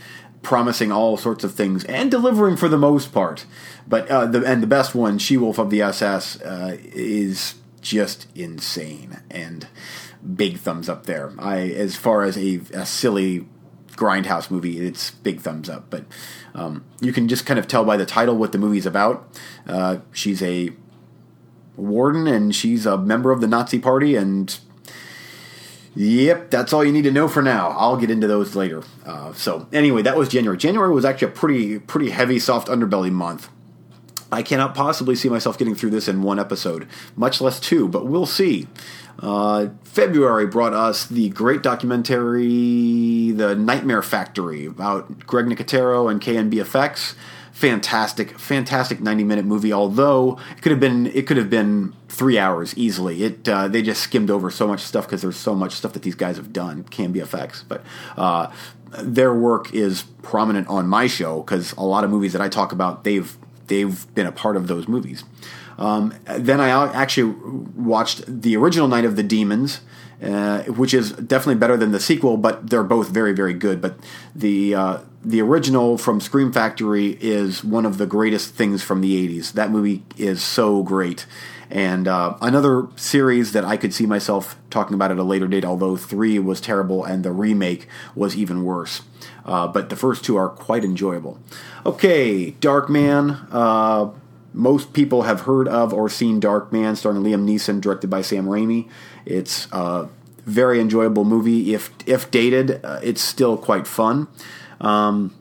Promising 0.45 0.93
all 0.93 1.17
sorts 1.17 1.43
of 1.43 1.55
things 1.55 1.85
and 1.85 2.11
delivering 2.11 2.57
for 2.57 2.69
the 2.69 2.79
most 2.79 3.13
part. 3.13 3.47
But 3.89 4.09
uh, 4.09 4.27
the 4.27 4.45
and 4.45 4.63
the 4.63 4.67
best 4.67 4.95
one, 4.95 5.19
She 5.19 5.37
Wolf 5.37 5.59
of 5.59 5.71
the 5.71 5.83
SS, 5.83 6.41
uh, 6.43 6.77
is 6.81 7.55
just 7.81 8.29
insane 8.37 9.21
and 9.31 9.67
big 10.37 10.59
thumbs 10.59 10.89
up 10.89 11.07
there. 11.07 11.33
I 11.39 11.61
as 11.71 11.97
far 11.97 12.23
as 12.23 12.37
a, 12.37 12.61
a 12.73 12.87
silly 12.87 13.49
grindhouse 13.93 14.51
movie, 14.51 14.79
it's 14.87 15.11
big 15.11 15.41
thumbs 15.41 15.69
up. 15.69 15.91
But 15.91 16.05
um, 16.55 16.85
you 17.01 17.13
can 17.13 17.27
just 17.27 17.47
kind 17.47 17.59
of 17.59 17.67
tell 17.67 17.85
by 17.85 17.97
the 17.97 18.07
title 18.07 18.37
what 18.37 18.53
the 18.53 18.59
movie's 18.59 18.87
about. 18.87 19.29
Uh, 19.67 19.99
she's 20.13 20.43
a 20.43 20.71
warden 21.77 22.27
and 22.27 22.55
she's 22.55 22.87
a 22.87 22.97
member 22.97 23.33
of 23.33 23.41
the 23.41 23.47
Nazi 23.49 23.79
Party, 23.79 24.15
and 24.15 24.59
yep, 25.95 26.51
that's 26.51 26.73
all 26.73 26.85
you 26.85 26.93
need 26.93 27.03
to 27.03 27.11
know 27.11 27.29
for 27.29 27.43
now. 27.43 27.69
I'll 27.71 27.97
get 27.97 28.11
into 28.11 28.27
those 28.27 28.55
later. 28.55 28.83
Uh, 29.05 29.33
so 29.33 29.69
anyway, 29.73 30.03
that 30.03 30.17
was 30.17 30.29
January. 30.29 30.59
January 30.59 30.93
was 30.93 31.05
actually 31.05 31.29
a 31.29 31.33
pretty 31.33 31.79
pretty 31.79 32.11
heavy 32.11 32.39
soft 32.39 32.69
underbelly 32.69 33.11
month. 33.11 33.49
I 34.33 34.43
cannot 34.43 34.75
possibly 34.75 35.15
see 35.15 35.29
myself 35.29 35.57
getting 35.57 35.77
through 35.77 35.91
this 35.91 36.09
in 36.09 36.23
one 36.23 36.41
episode, 36.41 36.89
much 37.15 37.41
less 37.41 37.61
two, 37.61 37.87
but 37.87 38.07
we'll 38.07 38.27
see. 38.27 38.67
Uh, 39.21 39.69
February 39.85 40.47
brought 40.47 40.73
us 40.73 41.07
the 41.07 41.29
great 41.29 41.63
documentary, 41.63 43.31
The 43.31 43.55
Nightmare 43.55 44.03
Factory, 44.03 44.67
about 44.67 45.25
Greg 45.25 45.47
Nicotero 45.47 46.11
and 46.11 46.21
KNB 46.21 46.61
Fantastic, 47.55 48.37
fantastic 48.39 49.01
ninety-minute 49.01 49.45
movie. 49.45 49.73
Although 49.73 50.39
it 50.57 50.61
could 50.61 50.71
have 50.71 50.81
been, 50.81 51.07
it 51.07 51.27
could 51.27 51.37
have 51.37 51.49
been 51.49 51.95
three 52.09 52.37
hours 52.37 52.77
easily. 52.77 53.23
It 53.23 53.49
uh, 53.49 53.69
they 53.69 53.81
just 53.81 54.03
skimmed 54.03 54.29
over 54.29 54.51
so 54.51 54.67
much 54.67 54.81
stuff 54.81 55.07
because 55.07 55.23
there's 55.23 55.37
so 55.37 55.55
much 55.55 55.73
stuff 55.73 55.93
that 55.93 56.03
these 56.03 56.17
guys 56.17 56.37
have 56.37 56.53
done. 56.53 56.83
KNB 56.85 57.65
but. 57.69 57.85
Uh, 58.17 58.53
their 59.03 59.35
work 59.35 59.75
is 59.75 60.03
prominent 60.23 60.69
on 60.69 60.87
my 60.87 61.07
show 61.07 61.41
because 61.43 61.73
a 61.73 61.83
lot 61.83 62.05
of 62.05 62.11
movies 62.11 62.33
that 62.33 62.41
I 62.43 62.49
talk 62.49 62.73
about, 62.73 63.05
they've 63.05 63.37
they've 63.67 64.13
been 64.15 64.27
a 64.27 64.33
part 64.33 64.57
of 64.57 64.67
those 64.67 64.89
movies. 64.89 65.25
Um, 65.79 66.15
then 66.27 66.61
I 66.61 66.69
actually 66.93 67.35
watched 67.77 68.25
the 68.27 68.57
original 68.57 68.89
Night 68.89 69.05
of 69.05 69.17
the 69.17 69.23
Demons, 69.23 69.81
uh, 70.23 70.63
which 70.65 70.95
is 70.95 71.13
definitely 71.13 71.57
better 71.57 71.77
than 71.77 71.93
the 71.93 72.01
sequel, 72.01 72.37
but 72.37 72.71
they're 72.71 72.85
both 72.85 73.09
very, 73.09 73.33
very 73.33 73.55
good. 73.55 73.81
But 73.81 73.99
the 74.35 74.75
uh, 74.75 74.99
the 75.25 75.41
original 75.41 75.97
from 75.97 76.21
Scream 76.21 76.53
Factory 76.53 77.19
is 77.21 77.65
one 77.65 77.87
of 77.87 77.99
the 77.99 78.07
greatest 78.07 78.55
things 78.55 78.83
from 78.83 79.01
the 79.01 79.29
'80s. 79.29 79.53
That 79.53 79.71
movie 79.71 80.03
is 80.17 80.43
so 80.43 80.83
great. 80.83 81.27
And 81.71 82.07
uh, 82.07 82.37
another 82.41 82.87
series 82.95 83.53
that 83.53 83.65
I 83.65 83.77
could 83.77 83.95
see 83.95 84.07
myself 84.07 84.57
talking 84.71 84.95
about 84.95 85.11
at 85.11 85.19
a 85.19 85.23
later 85.23 85.49
date, 85.49 85.65
although 85.65 85.97
three 85.97 86.39
was 86.39 86.61
terrible 86.61 87.05
and 87.05 87.25
the 87.25 87.33
remake 87.33 87.89
was 88.15 88.37
even 88.37 88.65
worse. 88.65 89.03
Uh, 89.45 89.67
but 89.67 89.89
the 89.89 89.97
first 89.97 90.25
two 90.25 90.37
are 90.37 90.49
quite 90.49 90.85
enjoyable. 90.85 91.39
Okay, 91.85 92.53
Darkman. 92.61 93.49
Uh, 93.51 94.11
most 94.53 94.93
people 94.93 95.23
have 95.23 95.43
heard 95.43 95.67
of 95.67 95.93
or 95.93 96.09
seen 96.09 96.39
Dark 96.39 96.73
Man, 96.73 96.95
starring 96.95 97.23
Liam 97.23 97.45
Neeson, 97.45 97.81
directed 97.81 98.09
by 98.09 98.23
Sam 98.23 98.47
Raimi. 98.47 98.89
It's 99.27 99.67
a 99.73 100.09
very 100.47 100.81
enjoyable 100.81 101.25
movie. 101.25 101.75
If 101.75 101.91
if 102.07 102.31
dated, 102.31 102.85
uh, 102.85 103.01
it's 103.03 103.21
still 103.21 103.57
quite 103.57 103.87
fun. 103.87 104.29
Um, 104.81 105.35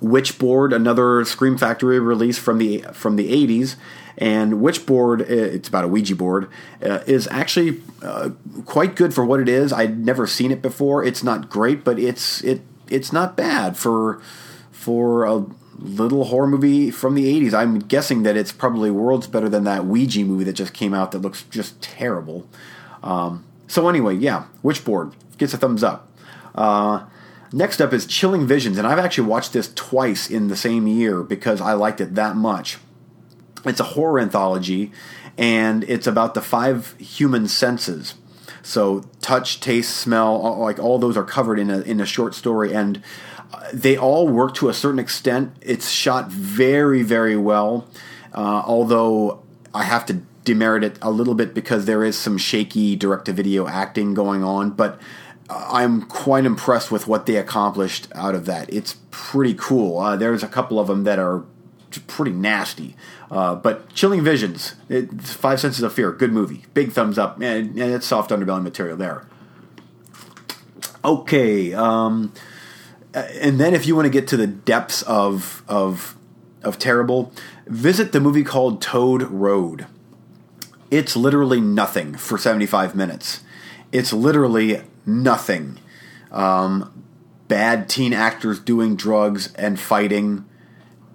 Witchboard, 0.00 0.74
another 0.74 1.24
Scream 1.24 1.56
Factory 1.56 2.00
release 2.00 2.36
from 2.38 2.58
the 2.58 2.78
from 2.92 3.16
the 3.16 3.30
80s, 3.30 3.76
and 4.18 4.54
Witchboard, 4.54 5.20
it's 5.20 5.68
about 5.68 5.84
a 5.84 5.88
Ouija 5.88 6.16
board, 6.16 6.48
uh, 6.82 7.00
is 7.06 7.28
actually 7.28 7.80
uh, 8.02 8.30
quite 8.66 8.96
good 8.96 9.14
for 9.14 9.24
what 9.24 9.38
it 9.38 9.48
is. 9.48 9.72
I'd 9.72 9.98
never 9.98 10.26
seen 10.26 10.50
it 10.50 10.60
before. 10.60 11.04
It's 11.04 11.22
not 11.22 11.48
great, 11.48 11.84
but 11.84 11.98
it's 11.98 12.42
it 12.42 12.62
it's 12.88 13.12
not 13.12 13.36
bad 13.36 13.76
for 13.76 14.20
for 14.70 15.24
a 15.24 15.46
little 15.78 16.24
horror 16.24 16.46
movie 16.46 16.90
from 16.90 17.14
the 17.14 17.40
80s. 17.40 17.54
I'm 17.54 17.78
guessing 17.78 18.22
that 18.24 18.36
it's 18.36 18.52
probably 18.52 18.90
worlds 18.90 19.26
better 19.26 19.48
than 19.48 19.64
that 19.64 19.84
Ouija 19.84 20.24
movie 20.24 20.44
that 20.44 20.52
just 20.54 20.74
came 20.74 20.94
out 20.94 21.12
that 21.12 21.18
looks 21.18 21.42
just 21.44 21.80
terrible. 21.80 22.46
Um, 23.02 23.44
so, 23.66 23.88
anyway, 23.88 24.14
yeah, 24.14 24.44
Witchboard 24.62 25.12
gets 25.38 25.54
a 25.54 25.58
thumbs 25.58 25.82
up. 25.82 26.08
Uh, 26.54 27.04
next 27.52 27.80
up 27.80 27.92
is 27.92 28.06
Chilling 28.06 28.46
Visions, 28.46 28.78
and 28.78 28.86
I've 28.86 28.98
actually 28.98 29.28
watched 29.28 29.52
this 29.52 29.72
twice 29.74 30.30
in 30.30 30.48
the 30.48 30.56
same 30.56 30.86
year 30.86 31.22
because 31.22 31.60
I 31.60 31.72
liked 31.74 32.00
it 32.00 32.14
that 32.14 32.36
much. 32.36 32.78
It's 33.64 33.80
a 33.80 33.84
horror 33.84 34.20
anthology, 34.20 34.92
and 35.38 35.84
it's 35.84 36.06
about 36.06 36.34
the 36.34 36.40
five 36.40 36.94
human 36.98 37.48
senses. 37.48 38.14
So, 38.62 39.04
touch, 39.20 39.60
taste, 39.60 39.96
smell, 39.96 40.58
like 40.58 40.78
all 40.78 40.98
those 40.98 41.16
are 41.16 41.24
covered 41.24 41.58
in 41.58 41.70
a 41.70 41.80
in 41.80 42.00
a 42.00 42.06
short 42.06 42.34
story, 42.34 42.72
and 42.72 43.02
they 43.72 43.96
all 43.96 44.28
work 44.28 44.54
to 44.56 44.68
a 44.68 44.74
certain 44.74 44.98
extent. 44.98 45.54
It's 45.60 45.90
shot 45.90 46.28
very, 46.28 47.02
very 47.02 47.36
well, 47.36 47.88
uh, 48.32 48.62
although 48.64 49.42
I 49.74 49.84
have 49.84 50.06
to 50.06 50.22
demerit 50.44 50.84
it 50.84 50.98
a 51.02 51.10
little 51.10 51.34
bit 51.34 51.54
because 51.54 51.84
there 51.84 52.04
is 52.04 52.18
some 52.18 52.38
shaky 52.38 52.96
direct 52.96 53.26
to 53.26 53.32
video 53.32 53.66
acting 53.68 54.14
going 54.14 54.42
on, 54.42 54.70
but 54.70 55.00
I'm 55.54 56.02
quite 56.02 56.44
impressed 56.44 56.90
with 56.90 57.06
what 57.06 57.26
they 57.26 57.36
accomplished 57.36 58.08
out 58.14 58.34
of 58.34 58.46
that. 58.46 58.72
It's 58.72 58.96
pretty 59.10 59.54
cool. 59.54 59.98
Uh, 59.98 60.16
there's 60.16 60.42
a 60.42 60.48
couple 60.48 60.78
of 60.78 60.86
them 60.86 61.04
that 61.04 61.18
are 61.18 61.44
pretty 62.06 62.32
nasty. 62.32 62.96
Uh, 63.30 63.54
but 63.54 63.92
Chilling 63.94 64.22
Visions, 64.22 64.74
Five 65.20 65.60
Senses 65.60 65.82
of 65.82 65.92
Fear, 65.92 66.12
good 66.12 66.32
movie. 66.32 66.64
Big 66.74 66.92
thumbs 66.92 67.18
up. 67.18 67.40
And, 67.40 67.78
and 67.78 67.92
it's 67.92 68.06
soft 68.06 68.30
underbelly 68.30 68.62
material 68.62 68.96
there. 68.96 69.26
Okay. 71.04 71.74
Um, 71.74 72.32
and 73.14 73.58
then 73.58 73.74
if 73.74 73.86
you 73.86 73.94
want 73.94 74.06
to 74.06 74.10
get 74.10 74.28
to 74.28 74.36
the 74.36 74.46
depths 74.46 75.02
of 75.02 75.62
of 75.68 76.16
of 76.62 76.78
terrible, 76.78 77.32
visit 77.66 78.12
the 78.12 78.20
movie 78.20 78.44
called 78.44 78.80
Toad 78.80 79.22
Road. 79.22 79.86
It's 80.90 81.16
literally 81.16 81.60
nothing 81.60 82.14
for 82.14 82.38
75 82.38 82.94
minutes. 82.94 83.40
It's 83.90 84.12
literally 84.12 84.82
nothing. 85.06 85.78
Um, 86.30 87.04
bad 87.48 87.88
teen 87.88 88.12
actors 88.12 88.58
doing 88.58 88.96
drugs 88.96 89.52
and 89.54 89.78
fighting 89.78 90.44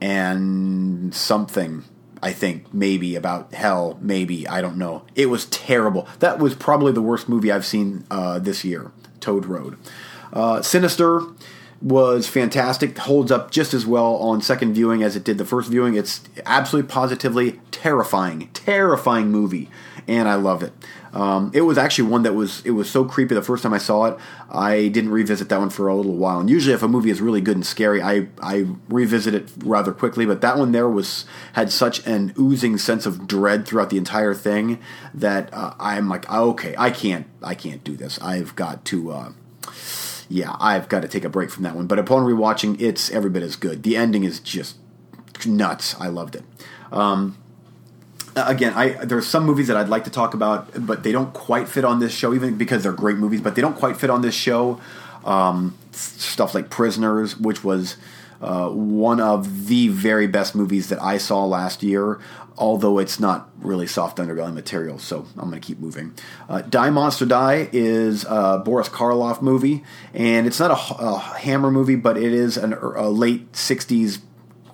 and 0.01 1.13
something. 1.13 1.83
I 2.21 2.31
think 2.33 2.73
maybe 2.73 3.15
about 3.15 3.53
hell, 3.53 3.97
maybe 4.01 4.47
I 4.47 4.61
don't 4.61 4.77
know. 4.77 5.05
It 5.15 5.27
was 5.27 5.45
terrible. 5.45 6.07
That 6.19 6.39
was 6.39 6.55
probably 6.55 6.91
the 6.91 7.01
worst 7.01 7.29
movie 7.29 7.51
I've 7.51 7.65
seen 7.65 8.05
uh, 8.09 8.39
this 8.39 8.63
year. 8.63 8.91
Toad 9.19 9.45
Road, 9.45 9.77
uh, 10.31 10.61
Sinister 10.61 11.21
was 11.81 12.27
fantastic. 12.27 12.97
Holds 12.97 13.31
up 13.31 13.51
just 13.51 13.73
as 13.73 13.85
well 13.85 14.15
on 14.15 14.41
second 14.41 14.73
viewing 14.73 15.03
as 15.03 15.15
it 15.15 15.23
did 15.23 15.37
the 15.37 15.45
first 15.45 15.69
viewing. 15.69 15.95
It's 15.95 16.21
absolutely 16.45 16.89
positively 16.89 17.59
terrifying, 17.71 18.49
terrifying 18.53 19.29
movie, 19.29 19.69
and 20.07 20.27
I 20.27 20.35
love 20.35 20.63
it. 20.63 20.73
Um, 21.13 21.51
it 21.53 21.61
was 21.61 21.77
actually 21.77 22.09
one 22.09 22.23
that 22.23 22.33
was 22.33 22.61
it 22.65 22.71
was 22.71 22.89
so 22.89 23.05
creepy 23.05 23.35
the 23.35 23.41
first 23.41 23.63
time 23.63 23.73
I 23.73 23.77
saw 23.77 24.05
it. 24.05 24.17
I 24.49 24.87
didn't 24.89 25.11
revisit 25.11 25.49
that 25.49 25.59
one 25.59 25.69
for 25.69 25.87
a 25.87 25.95
little 25.95 26.15
while. 26.15 26.39
And 26.39 26.49
usually, 26.49 26.73
if 26.73 26.83
a 26.83 26.87
movie 26.87 27.09
is 27.09 27.21
really 27.21 27.41
good 27.41 27.55
and 27.55 27.65
scary, 27.65 28.01
I 28.01 28.27
I 28.41 28.67
revisit 28.89 29.33
it 29.33 29.49
rather 29.59 29.91
quickly. 29.91 30.25
But 30.25 30.41
that 30.41 30.57
one 30.57 30.71
there 30.71 30.89
was 30.89 31.25
had 31.53 31.71
such 31.71 32.05
an 32.05 32.33
oozing 32.39 32.77
sense 32.77 33.05
of 33.05 33.27
dread 33.27 33.67
throughout 33.67 33.89
the 33.89 33.97
entire 33.97 34.33
thing 34.33 34.79
that 35.13 35.53
uh, 35.53 35.73
I'm 35.79 36.09
like, 36.09 36.31
okay, 36.31 36.75
I 36.77 36.91
can't 36.91 37.27
I 37.41 37.55
can't 37.55 37.83
do 37.83 37.95
this. 37.95 38.19
I've 38.21 38.55
got 38.55 38.85
to. 38.85 39.11
Uh, 39.11 39.31
yeah, 40.29 40.55
I've 40.59 40.89
got 40.89 41.03
to 41.03 41.07
take 41.07 41.23
a 41.23 41.29
break 41.29 41.49
from 41.49 41.63
that 41.63 41.75
one. 41.75 41.87
But 41.87 41.99
upon 41.99 42.23
rewatching, 42.23 42.81
it's 42.81 43.09
every 43.11 43.29
bit 43.29 43.43
as 43.43 43.55
good. 43.55 43.83
The 43.83 43.95
ending 43.95 44.23
is 44.23 44.39
just 44.39 44.77
nuts. 45.45 45.95
I 45.99 46.07
loved 46.07 46.35
it. 46.35 46.43
Um, 46.91 47.37
again, 48.45 48.73
I 48.73 48.89
there's 49.05 49.27
some 49.27 49.45
movies 49.45 49.67
that 49.67 49.77
I'd 49.77 49.89
like 49.89 50.03
to 50.05 50.09
talk 50.09 50.33
about, 50.33 50.69
but 50.85 51.03
they 51.03 51.11
don't 51.11 51.33
quite 51.33 51.67
fit 51.67 51.85
on 51.85 51.99
this 51.99 52.13
show, 52.13 52.33
even 52.33 52.57
because 52.57 52.83
they're 52.83 52.91
great 52.91 53.17
movies. 53.17 53.41
But 53.41 53.55
they 53.55 53.61
don't 53.61 53.75
quite 53.75 53.97
fit 53.97 54.09
on 54.09 54.21
this 54.21 54.35
show. 54.35 54.79
Um, 55.25 55.77
stuff 55.91 56.53
like 56.53 56.69
Prisoners, 56.69 57.37
which 57.37 57.63
was 57.63 57.97
uh, 58.41 58.69
one 58.69 59.19
of 59.19 59.67
the 59.67 59.89
very 59.89 60.27
best 60.27 60.55
movies 60.55 60.89
that 60.89 61.01
I 61.01 61.17
saw 61.17 61.43
last 61.45 61.83
year 61.83 62.19
although 62.57 62.97
it's 62.97 63.19
not 63.19 63.49
really 63.59 63.87
soft 63.87 64.17
underbelly 64.17 64.53
material, 64.53 64.97
so 64.97 65.25
I'm 65.37 65.49
going 65.49 65.61
to 65.61 65.65
keep 65.65 65.79
moving. 65.79 66.13
Uh, 66.49 66.61
Die 66.61 66.89
Monster 66.89 67.25
Die 67.25 67.69
is 67.71 68.25
a 68.27 68.61
Boris 68.63 68.89
Karloff 68.89 69.41
movie, 69.41 69.83
and 70.13 70.47
it's 70.47 70.59
not 70.59 70.71
a, 70.71 70.95
a 71.03 71.19
Hammer 71.19 71.71
movie, 71.71 71.95
but 71.95 72.17
it 72.17 72.33
is 72.33 72.57
an, 72.57 72.73
a 72.73 73.09
late 73.09 73.51
60s 73.53 74.19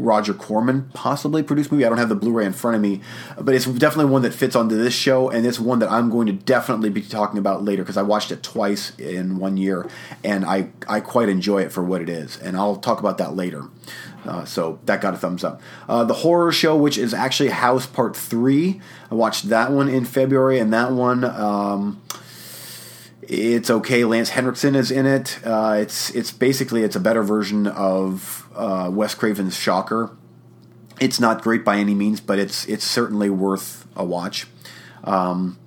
Roger 0.03 0.33
Corman 0.33 0.89
possibly 0.93 1.41
produced 1.41 1.71
movie. 1.71 1.85
I 1.85 1.89
don't 1.89 1.97
have 1.97 2.09
the 2.09 2.15
Blu-ray 2.15 2.45
in 2.45 2.53
front 2.53 2.75
of 2.75 2.81
me, 2.81 3.01
but 3.39 3.55
it's 3.55 3.65
definitely 3.65 4.11
one 4.11 4.21
that 4.23 4.33
fits 4.33 4.55
onto 4.55 4.75
this 4.75 4.93
show, 4.93 5.29
and 5.29 5.45
it's 5.45 5.59
one 5.59 5.79
that 5.79 5.89
I'm 5.89 6.09
going 6.09 6.27
to 6.27 6.33
definitely 6.33 6.89
be 6.89 7.01
talking 7.01 7.39
about 7.39 7.63
later 7.63 7.83
because 7.83 7.97
I 7.97 8.01
watched 8.01 8.31
it 8.31 8.43
twice 8.43 8.91
in 8.99 9.37
one 9.37 9.57
year, 9.57 9.89
and 10.23 10.45
I 10.45 10.69
I 10.87 10.99
quite 10.99 11.29
enjoy 11.29 11.61
it 11.61 11.71
for 11.71 11.83
what 11.83 12.01
it 12.01 12.09
is, 12.09 12.37
and 12.37 12.57
I'll 12.57 12.75
talk 12.75 12.99
about 12.99 13.17
that 13.19 13.35
later. 13.35 13.63
Uh, 14.25 14.45
so 14.45 14.79
that 14.85 15.01
got 15.01 15.13
a 15.13 15.17
thumbs 15.17 15.43
up. 15.43 15.61
Uh, 15.89 16.03
the 16.03 16.13
horror 16.13 16.51
show, 16.51 16.77
which 16.77 16.97
is 16.97 17.13
actually 17.13 17.49
House 17.49 17.85
Part 17.85 18.15
Three, 18.15 18.81
I 19.09 19.15
watched 19.15 19.49
that 19.49 19.71
one 19.71 19.89
in 19.89 20.05
February, 20.05 20.59
and 20.59 20.73
that 20.73 20.91
one. 20.91 21.23
Um, 21.23 22.01
it's 23.29 23.69
okay. 23.69 24.03
Lance 24.05 24.29
Henriksen 24.29 24.75
is 24.75 24.91
in 24.91 25.05
it. 25.05 25.39
Uh, 25.45 25.77
it's 25.79 26.09
it's 26.11 26.31
basically 26.31 26.83
it's 26.83 26.95
a 26.95 26.99
better 26.99 27.23
version 27.23 27.67
of 27.67 28.47
uh, 28.55 28.89
Wes 28.91 29.15
Craven's 29.15 29.55
Shocker. 29.55 30.11
It's 30.99 31.19
not 31.19 31.41
great 31.41 31.65
by 31.65 31.77
any 31.77 31.95
means, 31.95 32.21
but 32.21 32.39
it's 32.39 32.65
it's 32.65 32.85
certainly 32.85 33.29
worth 33.29 33.87
a 33.95 34.03
watch. 34.03 34.47
Um, 35.03 35.57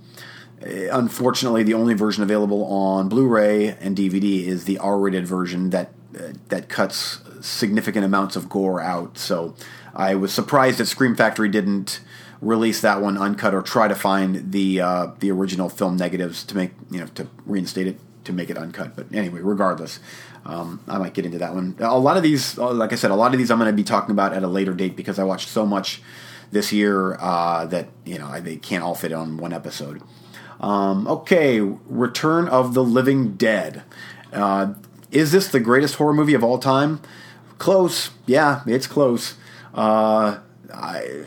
unfortunately, 0.60 1.62
the 1.62 1.74
only 1.74 1.94
version 1.94 2.22
available 2.22 2.64
on 2.64 3.08
Blu-ray 3.08 3.76
and 3.80 3.96
DVD 3.96 4.46
is 4.46 4.64
the 4.64 4.78
R-rated 4.78 5.26
version 5.26 5.70
that 5.70 5.92
uh, 6.18 6.32
that 6.48 6.68
cuts 6.68 7.20
significant 7.40 8.04
amounts 8.04 8.36
of 8.36 8.48
gore 8.48 8.80
out. 8.80 9.18
So 9.18 9.54
I 9.94 10.14
was 10.14 10.32
surprised 10.32 10.78
that 10.78 10.86
Scream 10.86 11.14
Factory 11.14 11.48
didn't 11.48 12.00
release 12.40 12.80
that 12.80 13.00
one 13.00 13.16
uncut 13.16 13.54
or 13.54 13.62
try 13.62 13.88
to 13.88 13.94
find 13.94 14.52
the 14.52 14.80
uh, 14.80 15.08
the 15.20 15.30
original 15.30 15.68
film 15.68 15.96
negatives 15.96 16.44
to 16.44 16.56
make 16.56 16.72
you 16.90 17.00
know 17.00 17.06
to 17.08 17.28
reinstate 17.44 17.86
it 17.86 17.98
to 18.24 18.32
make 18.32 18.50
it 18.50 18.58
uncut. 18.58 18.94
But 18.96 19.06
anyway, 19.12 19.40
regardless, 19.40 20.00
um, 20.44 20.80
I 20.88 20.98
might 20.98 21.14
get 21.14 21.24
into 21.24 21.38
that 21.38 21.54
one. 21.54 21.76
A 21.78 21.98
lot 21.98 22.16
of 22.16 22.22
these, 22.22 22.58
uh, 22.58 22.72
like 22.72 22.92
I 22.92 22.96
said, 22.96 23.10
a 23.10 23.14
lot 23.14 23.32
of 23.32 23.38
these 23.38 23.50
I'm 23.50 23.58
going 23.58 23.70
to 23.70 23.76
be 23.76 23.84
talking 23.84 24.10
about 24.10 24.32
at 24.32 24.42
a 24.42 24.48
later 24.48 24.74
date 24.74 24.96
because 24.96 25.18
I 25.18 25.24
watched 25.24 25.48
so 25.48 25.64
much 25.64 26.02
this 26.50 26.72
year 26.72 27.16
uh, 27.20 27.66
that 27.66 27.88
you 28.04 28.18
know 28.18 28.40
they 28.40 28.56
can't 28.56 28.84
all 28.84 28.94
fit 28.94 29.12
on 29.12 29.36
one 29.38 29.52
episode. 29.52 30.02
Um, 30.60 31.06
okay, 31.06 31.60
Return 31.60 32.48
of 32.48 32.74
the 32.74 32.84
Living 32.84 33.34
Dead. 33.34 33.82
Uh, 34.32 34.74
is 35.10 35.32
this 35.32 35.48
the 35.48 35.60
greatest 35.60 35.96
horror 35.96 36.14
movie 36.14 36.34
of 36.34 36.42
all 36.42 36.58
time? 36.58 37.00
Close. 37.58 38.10
Yeah, 38.26 38.62
it's 38.66 38.86
close. 38.86 39.34
Uh, 39.74 40.38
I, 40.72 41.26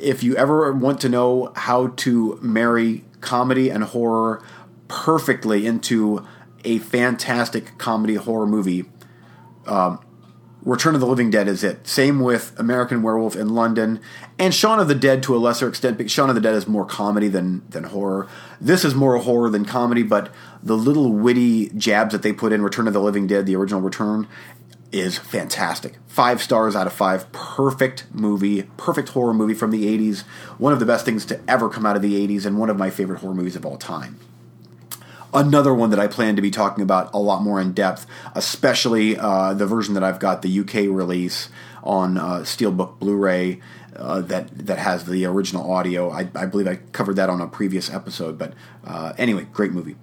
if 0.00 0.22
you 0.22 0.36
ever 0.36 0.72
want 0.72 1.00
to 1.02 1.08
know 1.08 1.52
how 1.56 1.88
to 1.88 2.38
marry 2.42 3.04
comedy 3.20 3.70
and 3.70 3.84
horror 3.84 4.42
perfectly 4.88 5.66
into 5.66 6.26
a 6.64 6.78
fantastic 6.78 7.78
comedy 7.78 8.14
horror 8.14 8.46
movie, 8.46 8.84
um, 9.66 10.00
Return 10.62 10.94
of 10.94 11.00
the 11.02 11.06
Living 11.06 11.30
Dead 11.30 11.46
is 11.46 11.62
it. 11.62 11.86
Same 11.86 12.20
with 12.20 12.58
American 12.58 13.02
Werewolf 13.02 13.36
in 13.36 13.50
London 13.50 14.00
and 14.38 14.54
Shaun 14.54 14.80
of 14.80 14.88
the 14.88 14.94
Dead 14.94 15.22
to 15.24 15.36
a 15.36 15.38
lesser 15.38 15.68
extent. 15.68 15.98
But 15.98 16.10
Shaun 16.10 16.30
of 16.30 16.34
the 16.34 16.40
Dead 16.40 16.54
is 16.54 16.66
more 16.66 16.86
comedy 16.86 17.28
than 17.28 17.62
than 17.68 17.84
horror. 17.84 18.28
This 18.62 18.82
is 18.82 18.94
more 18.94 19.18
horror 19.18 19.50
than 19.50 19.66
comedy, 19.66 20.02
but 20.02 20.32
the 20.62 20.76
little 20.76 21.12
witty 21.12 21.68
jabs 21.76 22.12
that 22.12 22.22
they 22.22 22.32
put 22.32 22.50
in 22.50 22.62
Return 22.62 22.86
of 22.86 22.94
the 22.94 23.00
Living 23.00 23.26
Dead, 23.26 23.44
the 23.44 23.56
original 23.56 23.82
Return, 23.82 24.26
is 24.94 25.18
fantastic. 25.18 25.98
Five 26.06 26.40
stars 26.40 26.76
out 26.76 26.86
of 26.86 26.92
five. 26.92 27.30
Perfect 27.32 28.06
movie. 28.12 28.62
Perfect 28.76 29.08
horror 29.10 29.34
movie 29.34 29.52
from 29.52 29.72
the 29.72 29.84
80s. 29.84 30.20
One 30.56 30.72
of 30.72 30.78
the 30.78 30.86
best 30.86 31.04
things 31.04 31.26
to 31.26 31.40
ever 31.48 31.68
come 31.68 31.84
out 31.84 31.96
of 31.96 32.02
the 32.02 32.14
80s, 32.26 32.46
and 32.46 32.58
one 32.58 32.70
of 32.70 32.78
my 32.78 32.90
favorite 32.90 33.18
horror 33.20 33.34
movies 33.34 33.56
of 33.56 33.66
all 33.66 33.76
time. 33.76 34.20
Another 35.34 35.74
one 35.74 35.90
that 35.90 35.98
I 35.98 36.06
plan 36.06 36.36
to 36.36 36.42
be 36.42 36.52
talking 36.52 36.82
about 36.82 37.12
a 37.12 37.18
lot 37.18 37.42
more 37.42 37.60
in 37.60 37.72
depth, 37.72 38.06
especially 38.36 39.18
uh, 39.18 39.52
the 39.52 39.66
version 39.66 39.94
that 39.94 40.04
I've 40.04 40.20
got, 40.20 40.42
the 40.42 40.60
UK 40.60 40.74
release 40.94 41.48
on 41.82 42.16
uh, 42.16 42.38
Steelbook 42.40 43.00
Blu 43.00 43.16
ray. 43.16 43.60
Uh, 43.96 44.20
that 44.22 44.48
that 44.66 44.78
has 44.78 45.04
the 45.04 45.24
original 45.24 45.70
audio. 45.70 46.10
I, 46.10 46.28
I, 46.34 46.46
believe 46.46 46.66
I 46.66 46.76
covered 46.90 47.14
that 47.14 47.30
on 47.30 47.40
a 47.40 47.46
previous 47.46 47.88
episode, 47.88 48.36
but 48.36 48.52
uh, 48.84 49.12
anyway, 49.16 49.46
great 49.52 49.70
movie. 49.70 49.94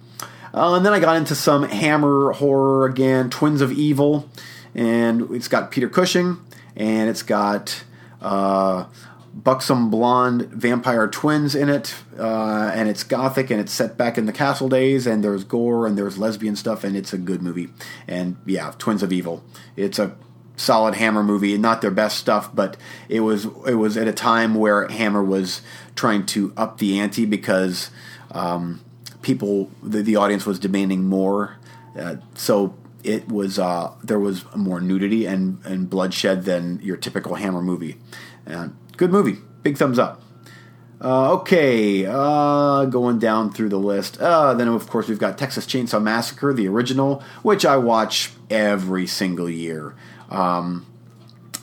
Uh, 0.54 0.76
and 0.76 0.86
then 0.86 0.94
I 0.94 1.00
got 1.00 1.16
into 1.16 1.34
some 1.34 1.64
Hammer 1.64 2.32
horror 2.32 2.86
again, 2.86 3.28
Twins 3.28 3.60
of 3.60 3.70
Evil 3.70 4.30
and 4.74 5.30
it's 5.34 5.48
got 5.48 5.70
Peter 5.70 5.88
Cushing, 5.88 6.38
and 6.76 7.08
it's 7.08 7.22
got 7.22 7.84
uh, 8.20 8.86
buxom 9.34 9.90
blonde 9.90 10.42
vampire 10.50 11.08
twins 11.08 11.54
in 11.54 11.68
it, 11.68 11.94
uh, 12.18 12.70
and 12.74 12.88
it's 12.88 13.04
gothic, 13.04 13.50
and 13.50 13.60
it's 13.60 13.72
set 13.72 13.96
back 13.96 14.18
in 14.18 14.26
the 14.26 14.32
castle 14.32 14.68
days, 14.68 15.06
and 15.06 15.22
there's 15.22 15.44
gore 15.44 15.86
and 15.86 15.96
there's 15.96 16.18
lesbian 16.18 16.56
stuff, 16.56 16.84
and 16.84 16.96
it's 16.96 17.12
a 17.12 17.18
good 17.18 17.42
movie. 17.42 17.68
And 18.06 18.36
yeah, 18.46 18.72
Twins 18.78 19.02
of 19.02 19.12
Evil. 19.12 19.42
It's 19.76 19.98
a 19.98 20.16
solid 20.56 20.94
Hammer 20.94 21.22
movie, 21.22 21.56
not 21.58 21.80
their 21.80 21.90
best 21.90 22.18
stuff, 22.18 22.54
but 22.54 22.76
it 23.08 23.20
was 23.20 23.46
it 23.66 23.74
was 23.74 23.96
at 23.96 24.06
a 24.06 24.12
time 24.12 24.54
where 24.54 24.86
Hammer 24.88 25.22
was 25.22 25.62
trying 25.94 26.26
to 26.26 26.52
up 26.56 26.78
the 26.78 26.98
ante 26.98 27.24
because 27.24 27.90
um, 28.30 28.80
people 29.22 29.70
the, 29.82 30.02
the 30.02 30.16
audience 30.16 30.46
was 30.46 30.58
demanding 30.58 31.04
more. 31.04 31.56
Uh, 31.98 32.16
so 32.34 32.74
it 33.04 33.28
was 33.28 33.58
uh, 33.58 33.92
there 34.02 34.18
was 34.18 34.44
more 34.54 34.80
nudity 34.80 35.26
and, 35.26 35.64
and 35.64 35.90
bloodshed 35.90 36.44
than 36.44 36.80
your 36.82 36.96
typical 36.96 37.34
Hammer 37.36 37.62
movie. 37.62 37.96
And 38.46 38.76
good 38.96 39.10
movie, 39.10 39.38
big 39.62 39.76
thumbs 39.76 39.98
up. 39.98 40.22
Uh, 41.00 41.32
okay, 41.32 42.06
uh, 42.06 42.84
going 42.84 43.18
down 43.18 43.50
through 43.52 43.68
the 43.68 43.78
list. 43.78 44.18
Uh, 44.20 44.54
then, 44.54 44.68
of 44.68 44.88
course, 44.88 45.08
we've 45.08 45.18
got 45.18 45.36
Texas 45.36 45.66
Chainsaw 45.66 46.00
Massacre, 46.00 46.52
the 46.52 46.68
original, 46.68 47.24
which 47.42 47.64
I 47.66 47.76
watch 47.76 48.30
every 48.48 49.08
single 49.08 49.50
year. 49.50 49.96
Um, 50.30 50.86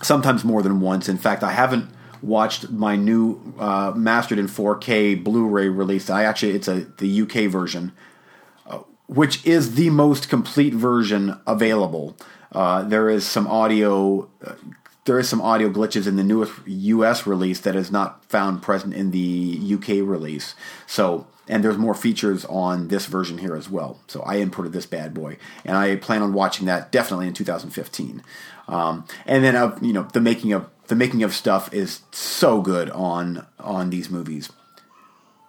sometimes 0.01 0.43
more 0.43 0.61
than 0.61 0.81
once. 0.81 1.07
In 1.07 1.17
fact, 1.17 1.41
I 1.41 1.51
haven't 1.51 1.89
watched 2.21 2.69
my 2.69 2.97
new 2.97 3.53
uh, 3.57 3.93
mastered 3.95 4.39
in 4.39 4.47
4K 4.47 5.23
Blu-ray 5.23 5.69
release. 5.69 6.09
I 6.09 6.25
actually, 6.25 6.51
it's 6.51 6.67
a 6.67 6.87
the 6.97 7.21
UK 7.21 7.49
version 7.49 7.93
which 9.09 9.43
is 9.43 9.73
the 9.73 9.89
most 9.89 10.29
complete 10.29 10.73
version 10.73 11.39
available. 11.47 12.15
Uh, 12.51 12.83
there 12.83 13.09
is 13.09 13.25
some 13.25 13.47
audio. 13.47 14.29
Uh, 14.45 14.53
there 15.05 15.17
is 15.17 15.27
some 15.27 15.41
audio 15.41 15.69
glitches 15.69 16.05
in 16.05 16.15
the 16.15 16.23
newest 16.23 16.53
U.S. 16.67 17.25
release 17.25 17.59
that 17.61 17.75
is 17.75 17.91
not 17.91 18.23
found 18.25 18.61
present 18.61 18.93
in 18.93 19.09
the 19.09 19.17
U.K. 19.17 20.03
release. 20.03 20.53
So, 20.85 21.25
and 21.47 21.63
there's 21.63 21.79
more 21.79 21.95
features 21.95 22.45
on 22.45 22.89
this 22.89 23.07
version 23.07 23.39
here 23.39 23.55
as 23.55 23.67
well. 23.67 23.99
So 24.05 24.21
I 24.21 24.35
imported 24.35 24.73
this 24.73 24.85
bad 24.85 25.15
boy, 25.15 25.37
and 25.65 25.75
I 25.75 25.95
plan 25.95 26.21
on 26.21 26.33
watching 26.33 26.67
that 26.67 26.91
definitely 26.91 27.27
in 27.27 27.33
2015. 27.33 28.21
Um, 28.67 29.05
and 29.25 29.43
then, 29.43 29.55
uh, 29.55 29.75
you 29.81 29.93
know, 29.93 30.03
the 30.13 30.21
making 30.21 30.53
of 30.53 30.69
the 30.87 30.95
making 30.95 31.23
of 31.23 31.33
stuff 31.33 31.73
is 31.73 32.01
so 32.11 32.61
good 32.61 32.91
on 32.91 33.47
on 33.59 33.89
these 33.89 34.11
movies. 34.11 34.51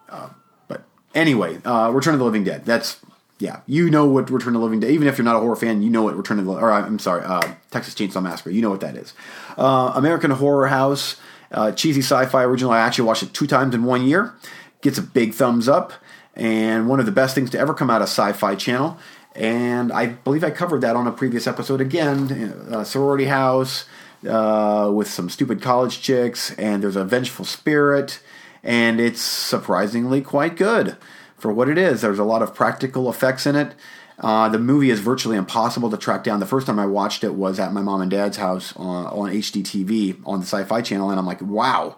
Uh, 0.09 0.29
but 0.67 0.83
anyway, 1.13 1.59
uh, 1.63 1.91
Return 1.91 2.15
of 2.15 2.19
the 2.19 2.25
Living 2.25 2.43
Dead. 2.43 2.65
That's 2.65 2.97
yeah, 3.41 3.61
you 3.65 3.89
know 3.89 4.05
what 4.05 4.29
Return 4.29 4.55
of 4.55 4.61
the 4.61 4.65
Living 4.65 4.79
Dead. 4.79 4.91
Even 4.91 5.07
if 5.07 5.17
you're 5.17 5.25
not 5.25 5.35
a 5.35 5.39
horror 5.39 5.55
fan, 5.55 5.81
you 5.81 5.89
know 5.89 6.03
what 6.03 6.15
Return 6.15 6.37
of 6.37 6.45
the 6.45 6.51
or 6.51 6.71
I'm 6.71 6.99
sorry, 6.99 7.23
uh, 7.23 7.55
Texas 7.71 7.95
Chainsaw 7.95 8.21
Massacre. 8.21 8.51
You 8.51 8.61
know 8.61 8.69
what 8.69 8.81
that 8.81 8.95
is. 8.95 9.13
Uh, 9.57 9.91
American 9.95 10.29
Horror 10.31 10.67
House, 10.67 11.17
uh, 11.51 11.71
cheesy 11.71 12.01
sci-fi 12.01 12.43
original. 12.43 12.71
I 12.71 12.79
actually 12.79 13.05
watched 13.05 13.23
it 13.23 13.33
two 13.33 13.47
times 13.47 13.73
in 13.73 13.83
one 13.83 14.05
year. 14.05 14.35
Gets 14.81 14.99
a 14.99 15.01
big 15.01 15.33
thumbs 15.33 15.67
up, 15.67 15.91
and 16.35 16.87
one 16.87 16.99
of 16.99 17.07
the 17.07 17.11
best 17.11 17.33
things 17.33 17.49
to 17.51 17.59
ever 17.59 17.73
come 17.73 17.89
out 17.89 18.01
of 18.01 18.07
Sci-Fi 18.09 18.55
Channel. 18.55 18.97
And 19.35 19.91
I 19.91 20.07
believe 20.07 20.43
I 20.43 20.51
covered 20.51 20.81
that 20.81 20.95
on 20.95 21.07
a 21.07 21.11
previous 21.11 21.47
episode 21.47 21.81
again. 21.81 22.67
Uh, 22.71 22.83
sorority 22.83 23.25
House 23.25 23.85
uh, 24.27 24.91
with 24.93 25.09
some 25.09 25.29
stupid 25.29 25.61
college 25.61 26.01
chicks, 26.01 26.53
and 26.53 26.83
there's 26.83 26.95
a 26.95 27.05
vengeful 27.05 27.45
spirit, 27.45 28.21
and 28.63 28.99
it's 28.99 29.21
surprisingly 29.21 30.21
quite 30.21 30.55
good 30.55 30.95
for 31.41 31.51
what 31.51 31.67
it 31.67 31.77
is. 31.77 32.01
There's 32.01 32.19
a 32.19 32.23
lot 32.23 32.41
of 32.41 32.53
practical 32.53 33.09
effects 33.09 33.45
in 33.45 33.55
it. 33.55 33.73
Uh, 34.19 34.47
the 34.49 34.59
movie 34.59 34.91
is 34.91 34.99
virtually 34.99 35.35
impossible 35.35 35.89
to 35.89 35.97
track 35.97 36.23
down. 36.23 36.39
The 36.39 36.45
first 36.45 36.67
time 36.67 36.77
I 36.77 36.85
watched 36.85 37.23
it 37.23 37.33
was 37.33 37.59
at 37.59 37.73
my 37.73 37.81
mom 37.81 38.01
and 38.01 38.11
dad's 38.11 38.37
house 38.37 38.75
on, 38.75 39.07
on 39.07 39.31
HDTV 39.31 40.21
on 40.25 40.39
the 40.39 40.45
Sci 40.45 40.63
Fi 40.63 40.81
Channel, 40.81 41.09
and 41.09 41.19
I'm 41.19 41.25
like, 41.25 41.41
wow, 41.41 41.97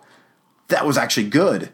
that 0.70 0.86
was 0.86 0.98
actually 0.98 1.28
good. 1.28 1.70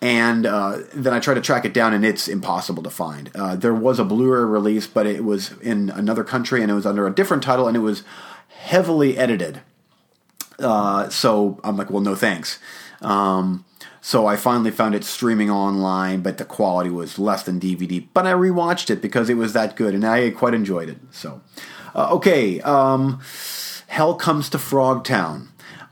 And 0.00 0.46
uh, 0.46 0.78
then 0.92 1.14
I 1.14 1.20
tried 1.20 1.34
to 1.34 1.40
track 1.40 1.64
it 1.64 1.72
down, 1.72 1.94
and 1.94 2.04
it's 2.04 2.26
impossible 2.26 2.82
to 2.82 2.90
find. 2.90 3.30
Uh, 3.36 3.54
there 3.54 3.72
was 3.72 4.00
a 4.00 4.04
Blu 4.04 4.32
ray 4.32 4.42
release, 4.42 4.88
but 4.88 5.06
it 5.06 5.22
was 5.22 5.52
in 5.60 5.90
another 5.90 6.24
country, 6.24 6.60
and 6.60 6.72
it 6.72 6.74
was 6.74 6.86
under 6.86 7.06
a 7.06 7.14
different 7.14 7.44
title, 7.44 7.68
and 7.68 7.76
it 7.76 7.80
was 7.80 8.02
heavily 8.48 9.16
edited. 9.16 9.60
Uh, 10.58 11.08
so 11.08 11.60
I'm 11.62 11.76
like, 11.76 11.90
well, 11.90 12.00
no 12.00 12.16
thanks. 12.16 12.58
Um, 13.00 13.64
so 14.04 14.26
I 14.26 14.34
finally 14.34 14.72
found 14.72 14.96
it 14.96 15.04
streaming 15.04 15.48
online, 15.48 16.22
but 16.22 16.36
the 16.36 16.44
quality 16.44 16.90
was 16.90 17.20
less 17.20 17.44
than 17.44 17.60
DVD. 17.60 18.04
But 18.12 18.26
I 18.26 18.32
rewatched 18.32 18.90
it 18.90 19.00
because 19.00 19.30
it 19.30 19.36
was 19.36 19.52
that 19.52 19.76
good, 19.76 19.94
and 19.94 20.04
I 20.04 20.28
quite 20.30 20.54
enjoyed 20.54 20.88
it. 20.88 20.98
So, 21.12 21.40
uh, 21.94 22.08
okay, 22.16 22.60
um, 22.62 23.20
Hell 23.86 24.16
Comes 24.16 24.50
to 24.50 24.58
Frogtown. 24.58 25.46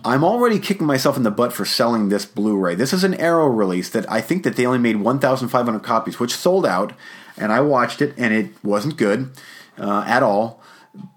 I'm 0.05 0.25
already 0.25 0.59
kicking 0.59 0.89
myself 0.89 1.17
in 1.17 1.23
the 1.23 1.31
butt 1.31 1.53
for 1.53 1.65
selling 1.65 2.09
this 2.09 2.27
Blu-ray. 2.27 2.75
This 2.75 2.93
is 2.93 3.05
an 3.05 3.15
Arrow 3.15 3.47
release 3.47 3.91
that 3.91 4.11
I 4.11 4.21
think 4.21 4.43
that 4.43 4.57
they 4.57 4.67
only 4.67 4.81
made 4.81 4.97
1,500 4.97 5.79
copies, 5.81 6.19
which 6.19 6.35
sold 6.35 6.67
out, 6.67 6.93
and 7.37 7.53
I 7.53 7.61
watched 7.61 8.03
it, 8.03 8.13
and 8.17 8.35
it 8.35 8.51
wasn't 8.65 8.97
good 8.97 9.31
uh, 9.79 10.03
at 10.05 10.25
all. 10.25 10.61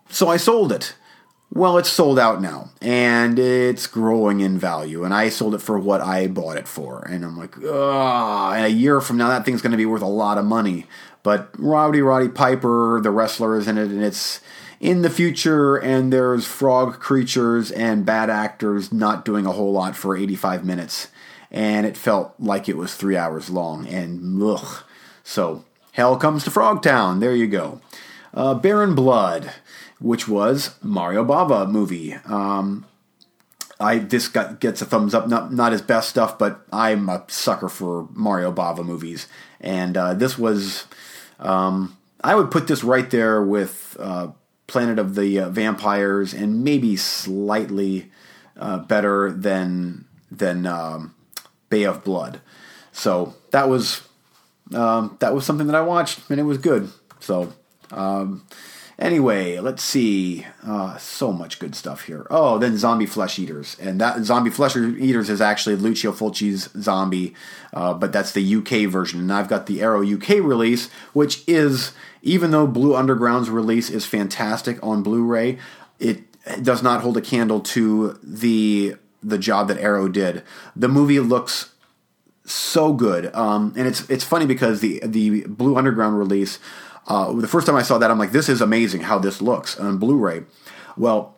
So 0.10 0.28
I 0.28 0.38
sold 0.38 0.72
it 0.72 0.94
Well, 1.56 1.78
it's 1.78 1.90
sold 1.90 2.18
out 2.18 2.42
now, 2.42 2.72
and 2.82 3.38
it's 3.38 3.86
growing 3.86 4.40
in 4.40 4.58
value. 4.58 5.04
And 5.04 5.14
I 5.14 5.30
sold 5.30 5.54
it 5.54 5.62
for 5.62 5.78
what 5.78 6.02
I 6.02 6.26
bought 6.26 6.58
it 6.58 6.68
for, 6.68 7.06
and 7.08 7.24
I'm 7.24 7.38
like, 7.38 7.54
ah, 7.64 8.56
a 8.56 8.68
year 8.68 9.00
from 9.00 9.18
now, 9.18 9.28
that 9.28 9.46
thing's 9.46 9.62
going 9.62 9.72
to 9.72 9.78
be 9.78 9.86
worth 9.86 10.02
a 10.02 10.08
lot 10.08 10.40
of 10.40 10.46
money. 10.46 10.88
But 11.22 11.52
Rowdy 11.60 12.02
Roddy 12.02 12.30
Piper, 12.30 13.00
the 13.02 13.12
wrestler, 13.12 13.56
is 13.56 13.68
in 13.68 13.78
it, 13.78 13.92
and 13.92 14.04
it's 14.04 14.42
in 14.80 15.04
the 15.04 15.12
future, 15.12 15.76
and 15.76 16.12
there's 16.12 16.48
frog 16.48 17.00
creatures 17.00 17.70
and 17.70 18.04
bad 18.04 18.32
actors 18.32 18.92
not 18.92 19.24
doing 19.24 19.46
a 19.46 19.52
whole 19.52 19.72
lot 19.72 19.96
for 19.96 20.18
85 20.18 20.66
minutes, 20.66 21.10
and 21.52 21.86
it 21.86 21.96
felt 21.96 22.34
like 22.40 22.68
it 22.68 22.78
was 22.78 22.96
three 22.96 23.16
hours 23.16 23.52
long, 23.52 23.86
and 23.86 24.42
ugh. 24.42 24.84
So, 25.24 25.64
Hell 25.92 26.18
Comes 26.18 26.46
to 26.46 26.50
Frogtown. 26.50 27.20
There 27.20 27.36
you 27.36 27.46
go. 27.46 27.80
Uh, 28.34 28.54
Baron 28.56 28.96
Blood 28.96 29.52
which 30.04 30.28
was 30.28 30.76
Mario 30.84 31.24
Bava 31.24 31.68
movie. 31.70 32.14
Um, 32.26 32.86
I 33.80 34.00
this 34.00 34.28
got 34.28 34.60
gets 34.60 34.82
a 34.82 34.86
thumbs 34.86 35.14
up. 35.14 35.28
Not 35.28 35.52
not 35.52 35.72
his 35.72 35.82
best 35.82 36.10
stuff, 36.10 36.38
but 36.38 36.62
I'm 36.72 37.08
a 37.08 37.24
sucker 37.28 37.70
for 37.70 38.10
Mario 38.12 38.52
Bava 38.52 38.86
movies, 38.86 39.28
and 39.60 39.98
uh, 39.98 40.14
this 40.14 40.38
was. 40.38 40.86
Um, 41.40 41.98
I 42.24 42.36
would 42.36 42.52
put 42.52 42.68
this 42.68 42.84
right 42.84 43.10
there 43.10 43.42
with 43.42 43.98
uh, 44.00 44.30
Planet 44.68 45.00
of 45.00 45.16
the 45.16 45.40
uh, 45.40 45.50
Vampires, 45.50 46.34
and 46.34 46.64
maybe 46.64 46.96
slightly 46.98 48.12
uh, 48.58 48.80
better 48.80 49.32
than 49.32 50.06
than 50.30 50.66
um, 50.66 51.16
Bay 51.70 51.84
of 51.84 52.04
Blood. 52.04 52.42
So 52.92 53.36
that 53.52 53.70
was 53.70 54.08
um, 54.74 55.16
that 55.22 55.34
was 55.34 55.46
something 55.46 55.68
that 55.68 55.76
I 55.76 55.82
watched, 55.82 56.30
and 56.30 56.40
it 56.42 56.44
was 56.44 56.58
good. 56.58 56.92
So. 57.22 57.54
Um, 57.94 58.44
Anyway, 59.00 59.60
let's 59.60 59.84
see. 59.84 60.46
Uh, 60.66 60.98
so 60.98 61.34
much 61.34 61.58
good 61.58 61.74
stuff 61.76 62.04
here. 62.06 62.28
Oh, 62.30 62.60
then 62.60 62.78
Zombie 62.78 63.08
Flesh 63.08 63.40
Eaters. 63.40 63.76
And 63.80 64.00
that 64.00 64.24
Zombie 64.24 64.52
Flesh 64.52 64.76
Eaters 64.76 65.30
is 65.30 65.42
actually 65.42 65.76
Lucio 65.76 66.12
Fulci's 66.12 66.70
Zombie, 66.80 67.34
uh, 67.74 67.94
but 67.96 68.14
that's 68.14 68.32
the 68.32 68.56
UK 68.56 68.90
version. 68.90 69.20
And 69.20 69.34
I've 69.34 69.50
got 69.50 69.66
the 69.66 69.82
Arrow 69.82 70.06
UK 70.06 70.30
release, 70.42 70.90
which 71.12 71.44
is, 71.48 71.92
even 72.22 72.52
though 72.52 72.68
Blue 72.68 72.96
Underground's 72.96 73.50
release 73.50 73.90
is 73.90 74.06
fantastic 74.06 74.78
on 74.84 75.02
Blu 75.02 75.26
ray, 75.26 75.58
it 76.00 76.22
does 76.62 76.84
not 76.84 77.02
hold 77.02 77.18
a 77.18 77.22
candle 77.22 77.62
to 77.62 78.20
the 78.22 78.96
the 79.26 79.38
job 79.38 79.70
that 79.70 79.78
Arrow 79.80 80.10
did. 80.10 80.44
The 80.76 80.90
movie 80.90 81.22
looks 81.22 81.74
so 82.46 82.94
good, 82.94 83.34
um, 83.34 83.74
and 83.76 83.88
it's 83.88 84.08
it's 84.10 84.24
funny 84.24 84.46
because 84.46 84.82
the 84.82 85.02
the 85.04 85.46
Blue 85.48 85.78
Underground 85.78 86.20
release 86.20 86.60
uh, 87.08 87.34
the 87.34 87.48
first 87.48 87.68
time 87.68 87.76
I 87.76 87.84
saw 87.84 87.98
that, 87.98 88.12
I'm 88.12 88.20
like, 88.20 88.32
this 88.32 88.50
is 88.50 88.62
amazing 88.62 89.02
how 89.02 89.20
this 89.20 89.42
looks 89.42 89.80
on 89.80 89.98
Blu-ray. 89.98 90.44
Well, 90.96 91.38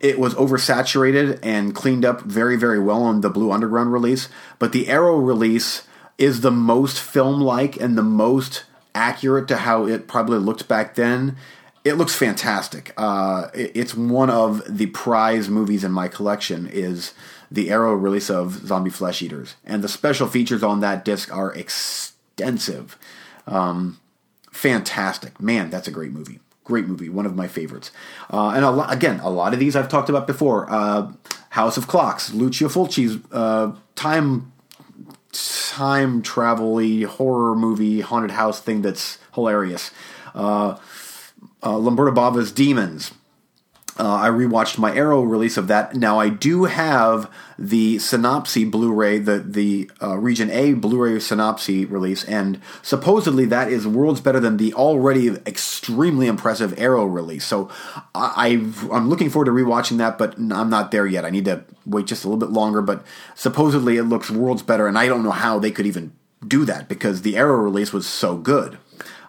it 0.00 0.18
was 0.18 0.34
oversaturated 0.34 1.40
and 1.42 1.74
cleaned 1.74 2.04
up 2.04 2.22
very, 2.22 2.56
very 2.56 2.78
well 2.78 3.02
on 3.02 3.20
the 3.20 3.30
Blue 3.30 3.50
Underground 3.50 3.92
release, 3.92 4.28
but 4.58 4.72
the 4.72 4.88
Arrow 4.88 5.16
release 5.16 5.86
is 6.18 6.40
the 6.40 6.50
most 6.50 7.00
film-like 7.00 7.78
and 7.80 7.98
the 7.98 8.02
most 8.02 8.64
accurate 8.94 9.48
to 9.48 9.56
how 9.56 9.86
it 9.86 10.08
probably 10.08 10.38
looked 10.38 10.68
back 10.68 10.94
then. 10.94 11.36
It 11.84 11.94
looks 11.94 12.14
fantastic. 12.14 12.92
Uh, 12.96 13.48
it's 13.54 13.94
one 13.94 14.30
of 14.30 14.62
the 14.66 14.86
prize 14.86 15.48
movies 15.48 15.84
in 15.84 15.92
my 15.92 16.08
collection. 16.08 16.66
Is 16.66 17.12
the 17.50 17.70
Arrow 17.70 17.94
release 17.94 18.30
of 18.30 18.66
Zombie 18.66 18.90
Flesh 18.90 19.22
Eaters, 19.22 19.54
and 19.64 19.84
the 19.84 19.88
special 19.88 20.26
features 20.26 20.62
on 20.62 20.80
that 20.80 21.04
disc 21.04 21.32
are 21.32 21.52
extensive. 21.52 22.98
Um, 23.46 24.00
fantastic. 24.56 25.40
Man, 25.40 25.70
that's 25.70 25.86
a 25.86 25.90
great 25.90 26.12
movie. 26.12 26.40
Great 26.64 26.86
movie, 26.86 27.08
one 27.08 27.26
of 27.26 27.36
my 27.36 27.46
favorites. 27.46 27.92
Uh, 28.32 28.50
and 28.50 28.64
a 28.64 28.88
again, 28.90 29.20
a 29.20 29.30
lot 29.30 29.52
of 29.52 29.60
these 29.60 29.76
I've 29.76 29.88
talked 29.88 30.08
about 30.08 30.26
before. 30.26 30.66
Uh, 30.68 31.12
House 31.50 31.76
of 31.76 31.86
Clocks, 31.86 32.34
Lucio 32.34 32.68
Fulci's 32.68 33.18
uh, 33.32 33.72
time 33.94 34.52
time 35.32 36.22
travel 36.22 36.78
horror 37.04 37.54
movie 37.54 38.00
haunted 38.00 38.32
house 38.32 38.60
thing 38.60 38.82
that's 38.82 39.18
hilarious. 39.34 39.90
Uh, 40.34 40.76
uh, 41.62 41.76
Lamberto 41.76 42.12
Bava's 42.12 42.50
Demons, 42.50 43.12
uh, 43.98 44.14
I 44.14 44.28
rewatched 44.28 44.78
my 44.78 44.94
Arrow 44.94 45.22
release 45.22 45.56
of 45.56 45.68
that. 45.68 45.94
Now 45.94 46.18
I 46.18 46.28
do 46.28 46.64
have 46.64 47.30
the 47.58 47.98
Synapse 47.98 48.56
Blu-ray, 48.56 49.18
the 49.18 49.38
the 49.38 49.90
uh, 50.02 50.18
Region 50.18 50.50
A 50.50 50.74
Blu-ray 50.74 51.18
Synapse 51.18 51.68
release, 51.68 52.22
and 52.24 52.60
supposedly 52.82 53.46
that 53.46 53.72
is 53.72 53.86
worlds 53.86 54.20
better 54.20 54.38
than 54.38 54.58
the 54.58 54.74
already 54.74 55.28
extremely 55.46 56.26
impressive 56.26 56.78
Arrow 56.78 57.06
release. 57.06 57.46
So 57.46 57.70
I, 58.14 58.48
am 58.92 59.08
looking 59.08 59.30
forward 59.30 59.46
to 59.46 59.52
rewatching 59.52 59.98
that, 59.98 60.18
but 60.18 60.36
I'm 60.36 60.68
not 60.68 60.90
there 60.90 61.06
yet. 61.06 61.24
I 61.24 61.30
need 61.30 61.46
to 61.46 61.64
wait 61.86 62.06
just 62.06 62.24
a 62.24 62.28
little 62.28 62.40
bit 62.40 62.52
longer. 62.52 62.82
But 62.82 63.04
supposedly 63.34 63.96
it 63.96 64.04
looks 64.04 64.30
worlds 64.30 64.62
better, 64.62 64.86
and 64.86 64.98
I 64.98 65.06
don't 65.06 65.22
know 65.22 65.30
how 65.30 65.58
they 65.58 65.70
could 65.70 65.86
even 65.86 66.12
do 66.46 66.66
that 66.66 66.88
because 66.88 67.22
the 67.22 67.36
Arrow 67.36 67.56
release 67.56 67.92
was 67.92 68.06
so 68.06 68.36
good. 68.36 68.78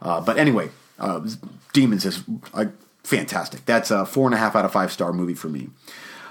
Uh, 0.01 0.19
but 0.19 0.37
anyway, 0.37 0.69
uh, 0.99 1.25
Demons 1.71 2.05
is 2.05 2.23
fantastic. 3.07 3.65
That's 3.65 3.89
a 3.89 4.05
four 4.05 4.27
and 4.27 4.33
a 4.33 4.37
half 4.37 4.55
out 4.55 4.65
of 4.65 4.73
five 4.73 4.91
star 4.91 5.13
movie 5.13 5.33
for 5.33 5.47
me. 5.47 5.69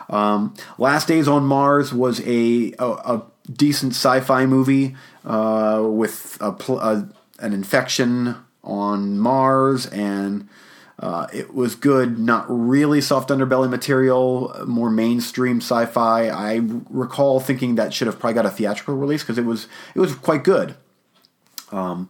Um, 0.08 0.54
Last 0.78 1.08
Days 1.08 1.26
on 1.26 1.44
Mars 1.44 1.92
was 1.92 2.20
a, 2.20 2.72
a, 2.78 2.86
a 2.86 3.22
decent 3.50 3.92
sci-fi 3.92 4.46
movie 4.46 4.94
uh, 5.24 5.82
with 5.84 6.38
a, 6.40 6.50
a, 6.50 7.08
an 7.38 7.52
infection 7.52 8.36
on 8.62 9.18
Mars, 9.18 9.86
and 9.86 10.48
uh, 10.98 11.26
it 11.32 11.54
was 11.54 11.74
good. 11.74 12.18
Not 12.18 12.44
really 12.48 13.00
soft 13.00 13.30
underbelly 13.30 13.70
material, 13.70 14.54
more 14.66 14.90
mainstream 14.90 15.58
sci-fi. 15.58 16.28
I 16.28 16.60
recall 16.90 17.40
thinking 17.40 17.76
that 17.76 17.94
should 17.94 18.06
have 18.06 18.18
probably 18.18 18.34
got 18.34 18.46
a 18.46 18.50
theatrical 18.50 18.96
release 18.96 19.22
because 19.22 19.38
it 19.38 19.44
was 19.44 19.66
it 19.94 20.00
was 20.00 20.14
quite 20.14 20.44
good. 20.44 20.76
Um, 21.72 22.08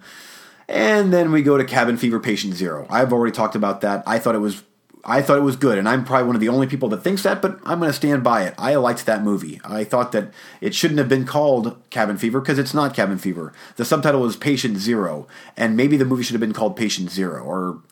and 0.69 1.13
then 1.13 1.33
we 1.33 1.43
go 1.43 1.57
to 1.57 1.65
Cabin 1.65 1.97
Fever 1.97 2.21
Patient 2.21 2.55
Zero. 2.55 2.87
I've 2.91 3.13
already 3.13 3.33
talked 3.33 3.55
about 3.55 3.81
that. 3.83 4.03
I 4.07 4.19
thought 4.19 4.35
it 4.35 4.41
was 4.41 4.63
I 5.09 5.23
thought 5.23 5.39
it 5.39 5.43
was 5.43 5.55
good, 5.55 5.79
and 5.79 5.89
I'm 5.89 6.05
probably 6.05 6.27
one 6.27 6.35
of 6.35 6.41
the 6.41 6.49
only 6.49 6.67
people 6.67 6.89
that 6.89 7.03
thinks 7.03 7.23
that, 7.23 7.41
but 7.41 7.61
I'm 7.65 7.79
going 7.79 7.89
to 7.89 7.97
stand 7.97 8.25
by 8.25 8.43
it. 8.43 8.55
I 8.59 8.75
liked 8.75 9.07
that 9.07 9.23
movie. 9.23 9.61
I 9.65 9.85
thought 9.85 10.11
that 10.13 10.33
it 10.61 10.75
shouldn't 10.75 10.99
have 10.99 11.09
been 11.09 11.25
called 11.25 11.81
Cabin 11.91 12.19
Fever 12.19 12.41
because 12.41 12.59
it's 12.59 12.75
not 12.75 12.93
Cabin 12.93 13.17
Fever. 13.17 13.53
The 13.77 13.85
subtitle 13.85 14.27
is 14.27 14.35
Patient 14.35 14.79
Zero, 14.79 15.29
and 15.57 15.77
maybe 15.77 15.97
the 15.97 16.05
movie 16.05 16.25
should 16.25 16.35
have 16.35 16.41
been 16.41 16.53
called 16.53 16.77
Patient 16.77 17.11
Zero 17.11 17.45
or 17.45 17.83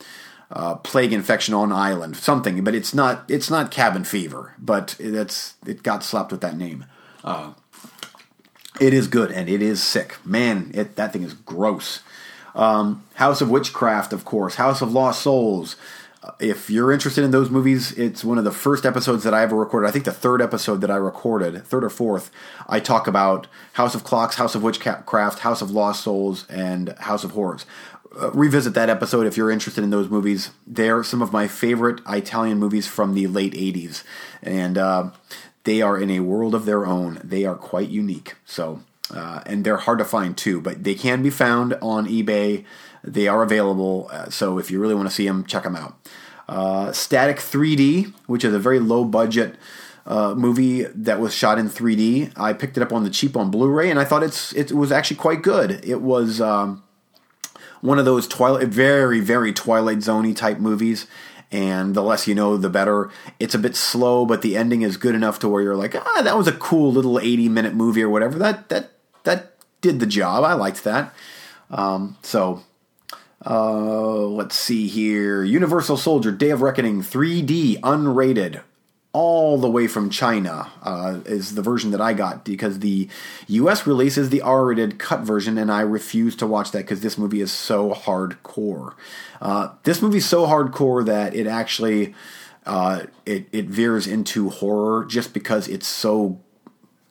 uh, 0.51 0.75
Plague 0.77 1.13
Infection 1.13 1.55
on 1.55 1.71
Island, 1.71 2.17
something. 2.17 2.65
But 2.65 2.75
it's 2.75 2.93
not. 2.93 3.25
It's 3.31 3.49
not 3.49 3.71
Cabin 3.71 4.03
Fever, 4.03 4.55
but 4.59 4.97
that's 4.99 5.55
it 5.65 5.85
got 5.85 6.03
slapped 6.03 6.33
with 6.33 6.41
that 6.41 6.57
name. 6.57 6.85
Uh, 7.23 7.53
it 8.81 8.93
is 8.93 9.07
good 9.07 9.31
and 9.31 9.49
it 9.49 9.63
is 9.63 9.83
sick. 9.83 10.17
Man, 10.25 10.73
it, 10.75 10.97
that 10.97 11.13
thing 11.13 11.23
is 11.23 11.35
gross. 11.35 12.03
Um, 12.55 13.05
House 13.15 13.41
of 13.41 13.51
Witchcraft, 13.51 14.13
of 14.13 14.25
course. 14.25 14.57
House 14.57 14.81
of 14.81 14.93
Lost 14.93 15.23
Souls. 15.23 15.77
Uh, 16.23 16.33
if 16.41 16.71
you're 16.71 16.93
interested 16.93 17.25
in 17.25 17.31
those 17.31 17.51
movies, 17.51 17.93
it's 17.93 18.25
one 18.25 18.39
of 18.39 18.45
the 18.45 18.53
first 18.53 18.87
episodes 18.87 19.25
that 19.25 19.35
I 19.35 19.43
ever 19.43 19.57
recorded. 19.57 19.89
I 19.89 19.91
think 19.91 20.05
the 20.05 20.13
third 20.13 20.41
episode 20.41 20.81
that 20.81 20.91
I 20.91 20.97
recorded, 20.97 21.63
third 21.65 21.85
or 21.85 21.91
fourth, 21.91 22.31
I 22.69 22.81
talk 22.81 23.07
about 23.07 23.47
House 23.75 23.95
of 23.95 24.05
Clocks, 24.05 24.37
House 24.37 24.55
of 24.55 24.63
Witchcraft, 24.63 25.41
House 25.41 25.63
of 25.63 25.71
Lost 25.71 26.05
Souls, 26.05 26.47
and 26.49 26.91
House 27.01 27.25
of 27.25 27.33
Horrors. 27.33 27.67
Uh, 28.21 28.31
revisit 28.31 28.75
that 28.75 28.89
episode 28.89 29.27
if 29.27 29.37
you're 29.37 29.51
interested 29.51 29.83
in 29.83 29.91
those 29.91 30.09
movies. 30.09 30.51
They're 30.67 31.03
some 31.03 31.21
of 31.21 31.33
my 31.33 31.49
favorite 31.49 32.01
Italian 32.09 32.59
movies 32.59 32.87
from 32.87 33.15
the 33.15 33.27
late 33.27 33.55
80s. 33.55 34.05
And 34.41 34.79
uh, 34.79 35.11
they 35.65 35.83
are 35.83 35.99
in 35.99 36.11
a 36.11 36.21
world 36.21 36.55
of 36.55 36.65
their 36.65 36.87
own. 36.87 37.21
They 37.25 37.45
are 37.45 37.57
quite 37.57 37.89
unique. 37.89 38.37
So 38.45 38.83
uh, 39.11 39.43
and 39.47 39.65
they're 39.65 39.77
hard 39.77 39.99
to 39.99 40.05
find 40.05 40.37
too, 40.37 40.61
but 40.61 40.85
they 40.85 40.95
can 40.95 41.23
be 41.23 41.31
found 41.31 41.75
on 41.83 42.07
eBay. 42.07 42.65
They 43.03 43.29
are 43.29 43.43
available, 43.43 44.09
uh, 44.11 44.31
so 44.31 44.59
if 44.59 44.71
you 44.71 44.81
really 44.81 44.95
want 44.95 45.09
to 45.09 45.15
see 45.15 45.27
them, 45.27 45.45
check 45.45 45.65
them 45.65 45.77
out. 45.77 45.97
Uh, 46.49 46.93
Static 46.93 47.37
3D, 47.37 48.13
which 48.27 48.45
is 48.45 48.55
a 48.55 48.59
very 48.59 48.79
low 48.79 49.05
budget 49.05 49.57
uh, 50.07 50.35
movie 50.35 50.83
that 50.85 51.21
was 51.21 51.35
shot 51.35 51.59
in 51.59 51.69
3D. 51.69 52.33
I 52.37 52.53
picked 52.53 52.77
it 52.77 52.83
up 52.83 52.93
on 52.93 53.05
the 53.05 53.11
cheap 53.11 53.37
on 53.37 53.51
Blu-ray, 53.51 53.91
and 53.91 53.99
I 53.99 54.05
thought 54.05 54.23
it's 54.23 54.53
it 54.53 54.73
was 54.73 54.93
actually 54.93 55.17
quite 55.17 55.43
good. 55.43 55.85
It 55.85 56.01
was 56.01 56.41
um, 56.41 56.83
one 57.81 57.99
of 57.99 58.05
those 58.05 58.27
twilight, 58.27 58.69
very 58.69 59.21
very 59.21 59.53
Twilight 59.53 59.99
Zoney 59.99 60.35
type 60.35 60.59
movies 60.59 61.07
and 61.55 61.95
the 61.95 62.03
less 62.03 62.27
you 62.27 62.35
know, 62.35 62.57
the 62.57 62.69
better. 62.69 63.11
It's 63.39 63.55
a 63.55 63.59
bit 63.59 63.77
slow, 63.77 64.27
but 64.27 64.43
the 64.43 64.57
ending 64.57 64.83
is 64.83 64.97
good 64.97 65.15
enough 65.15 65.39
to 65.39 65.49
where 65.49 65.63
you're 65.63 65.77
like, 65.77 65.95
ah, 65.95 66.23
that 66.23 66.37
was 66.37 66.49
a 66.49 66.53
cool 66.53 66.93
little 66.93 67.19
80 67.19 67.49
minute 67.49 67.75
movie 67.75 68.03
or 68.03 68.09
whatever. 68.09 68.39
That 68.39 68.69
that 68.71 68.91
that 68.94 68.94
did 69.85 70.01
the 70.01 70.07
job. 70.07 70.45
I 70.45 70.55
liked 70.55 70.83
that. 70.85 71.15
Um, 71.71 72.17
so 72.23 72.63
uh, 73.45 74.17
let's 74.27 74.57
see 74.57 74.89
here. 74.89 75.45
Universal 75.45 75.99
Soldier: 75.99 76.33
Day 76.33 76.51
of 76.51 76.63
Reckoning 76.63 77.03
3D 77.03 77.81
unrated. 77.81 78.63
All 79.13 79.59
the 79.59 79.71
way 79.71 79.87
from 79.87 80.11
China 80.11 80.73
uh, 80.83 81.21
is 81.25 81.55
the 81.55 81.63
version 81.63 81.93
that 81.93 82.01
I 82.01 82.15
got 82.15 82.45
because 82.45 82.81
the 82.81 83.09
U.S. 83.47 83.87
release 83.87 84.19
is 84.19 84.31
the 84.31 84.41
R-rated 84.43 84.99
cut 84.99 85.21
version, 85.21 85.57
and 85.57 85.71
I 85.71 85.83
refuse 85.83 86.35
to 86.37 86.49
watch 86.49 86.73
that 86.73 86.79
because 86.79 87.01
this 87.01 87.17
movie 87.17 87.41
is 87.41 87.53
so 87.53 87.93
hardcore. 87.93 88.95
Uh, 89.41 89.69
this 89.85 90.03
movie's 90.03 90.27
so 90.27 90.47
hardcore 90.49 91.07
that 91.07 91.33
it 91.33 91.47
actually 91.47 92.13
uh, 92.67 93.03
it 93.25 93.47
it 93.53 93.67
veers 93.67 94.09
into 94.09 94.49
horror 94.49 95.05
just 95.05 95.33
because 95.33 95.69
it's 95.69 95.87
so 95.87 96.41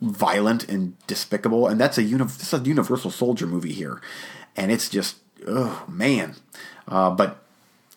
violent 0.04 0.70
and 0.70 0.96
despicable. 1.08 1.68
And 1.68 1.80
that's 1.80 1.98
a 1.98 2.04
uni- 2.04 2.26
this 2.26 2.54
is 2.54 2.62
a 2.62 2.64
Universal 2.64 3.12
Soldier 3.12 3.48
movie 3.48 3.74
here, 3.74 4.02
and 4.56 4.72
it's 4.72 4.90
just 4.90 5.18
oh 5.48 5.86
man. 5.88 6.36
Uh, 6.88 7.10
but 7.12 7.44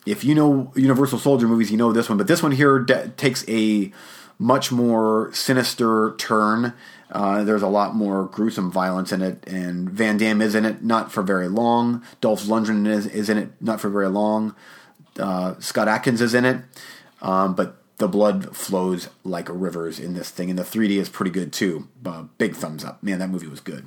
if 0.06 0.24
you 0.24 0.34
know 0.34 0.72
Universal 0.76 1.18
Soldier 1.18 1.48
movies, 1.48 1.70
you 1.70 1.76
know 1.76 1.92
this 1.92 2.08
one. 2.08 2.18
But 2.18 2.28
this 2.28 2.42
one 2.42 2.52
here 2.52 2.78
de- 2.78 3.08
takes 3.10 3.44
a 3.48 3.92
much 4.38 4.70
more 4.70 5.30
sinister 5.32 6.14
turn. 6.18 6.72
Uh, 7.10 7.44
there's 7.44 7.62
a 7.62 7.68
lot 7.68 7.94
more 7.94 8.24
gruesome 8.24 8.70
violence 8.70 9.12
in 9.12 9.22
it, 9.22 9.44
and 9.46 9.88
Van 9.90 10.16
Damme 10.16 10.42
is 10.42 10.54
in 10.54 10.64
it 10.64 10.82
not 10.82 11.12
for 11.12 11.22
very 11.22 11.48
long. 11.48 12.02
Dolph 12.20 12.42
Lundgren 12.44 12.86
is, 12.86 13.06
is 13.06 13.28
in 13.28 13.38
it 13.38 13.50
not 13.60 13.80
for 13.80 13.88
very 13.88 14.08
long. 14.08 14.54
Uh, 15.18 15.54
Scott 15.60 15.88
Adkins 15.88 16.20
is 16.20 16.34
in 16.34 16.44
it, 16.44 16.60
um, 17.22 17.54
but 17.54 17.80
the 17.98 18.08
blood 18.08 18.54
flows 18.56 19.08
like 19.24 19.48
rivers 19.50 19.98
in 19.98 20.14
this 20.14 20.30
thing, 20.30 20.50
and 20.50 20.58
the 20.58 20.64
3D 20.64 20.98
is 20.98 21.08
pretty 21.08 21.30
good 21.30 21.52
too. 21.52 21.88
Uh, 22.04 22.24
big 22.38 22.54
thumbs 22.54 22.84
up, 22.84 23.02
man! 23.02 23.18
That 23.18 23.30
movie 23.30 23.46
was 23.46 23.60
good. 23.60 23.86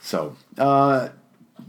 So, 0.00 0.36
uh, 0.58 1.08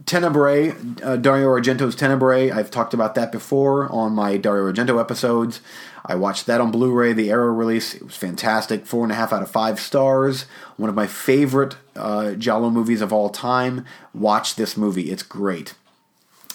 Tenebrae, 0.06 0.74
uh, 1.04 1.18
Dario 1.18 1.48
Argento's 1.48 1.96
Tenebrae. 1.96 2.52
I've 2.52 2.72
talked 2.72 2.94
about 2.94 3.16
that 3.16 3.32
before 3.32 3.92
on 3.92 4.14
my 4.14 4.38
Dario 4.38 4.72
Argento 4.72 5.00
episodes. 5.00 5.62
I 6.06 6.16
watched 6.16 6.46
that 6.46 6.62
on 6.62 6.72
Blu-ray, 6.72 7.14
the 7.14 7.30
Arrow 7.30 7.52
release. 7.52 7.94
It 7.94 8.04
was 8.04 8.16
fantastic. 8.16 8.86
Four 8.86 9.04
and 9.04 9.12
a 9.12 9.16
half 9.16 9.34
out 9.34 9.42
of 9.42 9.52
five 9.52 9.80
stars. 9.80 10.44
One 10.78 10.90
of 10.90 10.96
my 10.96 11.08
favorite 11.08 11.76
uh, 11.96 12.36
movies 12.70 13.02
of 13.02 13.12
all 13.12 13.30
time. 13.30 13.86
Watch 14.14 14.56
this 14.56 14.78
movie; 14.78 15.12
it's 15.12 15.24
great. 15.24 15.74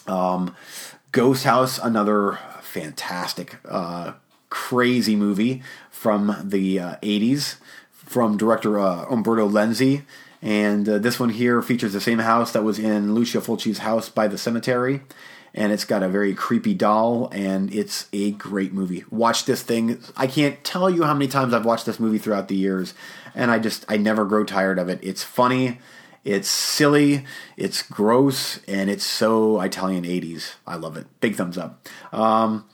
Um, 0.07 0.57
Ghost 1.13 1.45
House, 1.45 1.79
another 1.79 2.39
fantastic, 2.63 3.59
uh, 3.69 4.13
crazy 4.53 5.17
movie 5.17 5.63
from 5.91 6.37
the 6.45 6.79
uh, 6.79 6.97
'80s, 6.97 7.57
from 7.91 8.37
director 8.37 8.79
uh, 8.79 9.07
Umberto 9.11 9.49
Lenzi. 9.49 10.03
And 10.43 10.89
uh, 10.89 10.99
this 10.99 11.19
one 11.19 11.31
here 11.31 11.63
features 11.63 11.95
the 11.95 12.01
same 12.01 12.19
house 12.19 12.53
that 12.53 12.65
was 12.65 12.79
in 12.79 13.15
Lucio 13.15 13.41
Fulci's 13.41 13.79
house 13.79 14.09
by 14.11 14.29
the 14.29 14.37
cemetery. 14.37 15.01
And 15.55 15.73
it's 15.73 15.85
got 15.85 16.03
a 16.03 16.09
very 16.09 16.35
creepy 16.35 16.75
doll, 16.75 17.29
and 17.31 17.73
it's 17.75 18.09
a 18.13 18.33
great 18.33 18.73
movie. 18.73 19.05
Watch 19.11 19.45
this 19.45 19.63
thing. 19.63 20.03
I 20.17 20.27
can't 20.27 20.63
tell 20.65 20.91
you 20.91 21.05
how 21.05 21.15
many 21.15 21.29
times 21.29 21.55
I've 21.55 21.67
watched 21.67 21.87
this 21.87 22.01
movie 22.01 22.19
throughout 22.19 22.49
the 22.49 22.57
years, 22.57 22.95
and 23.35 23.51
I 23.51 23.59
just, 23.59 23.85
I 23.87 23.99
never 23.99 24.25
grow 24.25 24.45
tired 24.45 24.79
of 24.79 24.89
it. 24.89 24.99
It's 25.03 25.23
funny, 25.23 25.79
it's 26.25 26.49
silly, 26.49 27.27
it's 27.59 27.83
gross, 27.83 28.61
and 28.67 28.89
it's 28.89 29.05
so 29.05 29.61
Italian 29.61 30.05
80s. 30.05 30.55
I 30.67 30.77
love 30.77 30.97
it. 30.97 31.07
Big 31.21 31.37
thumbs 31.37 31.59
up. 31.59 31.87
Um, 32.13 32.65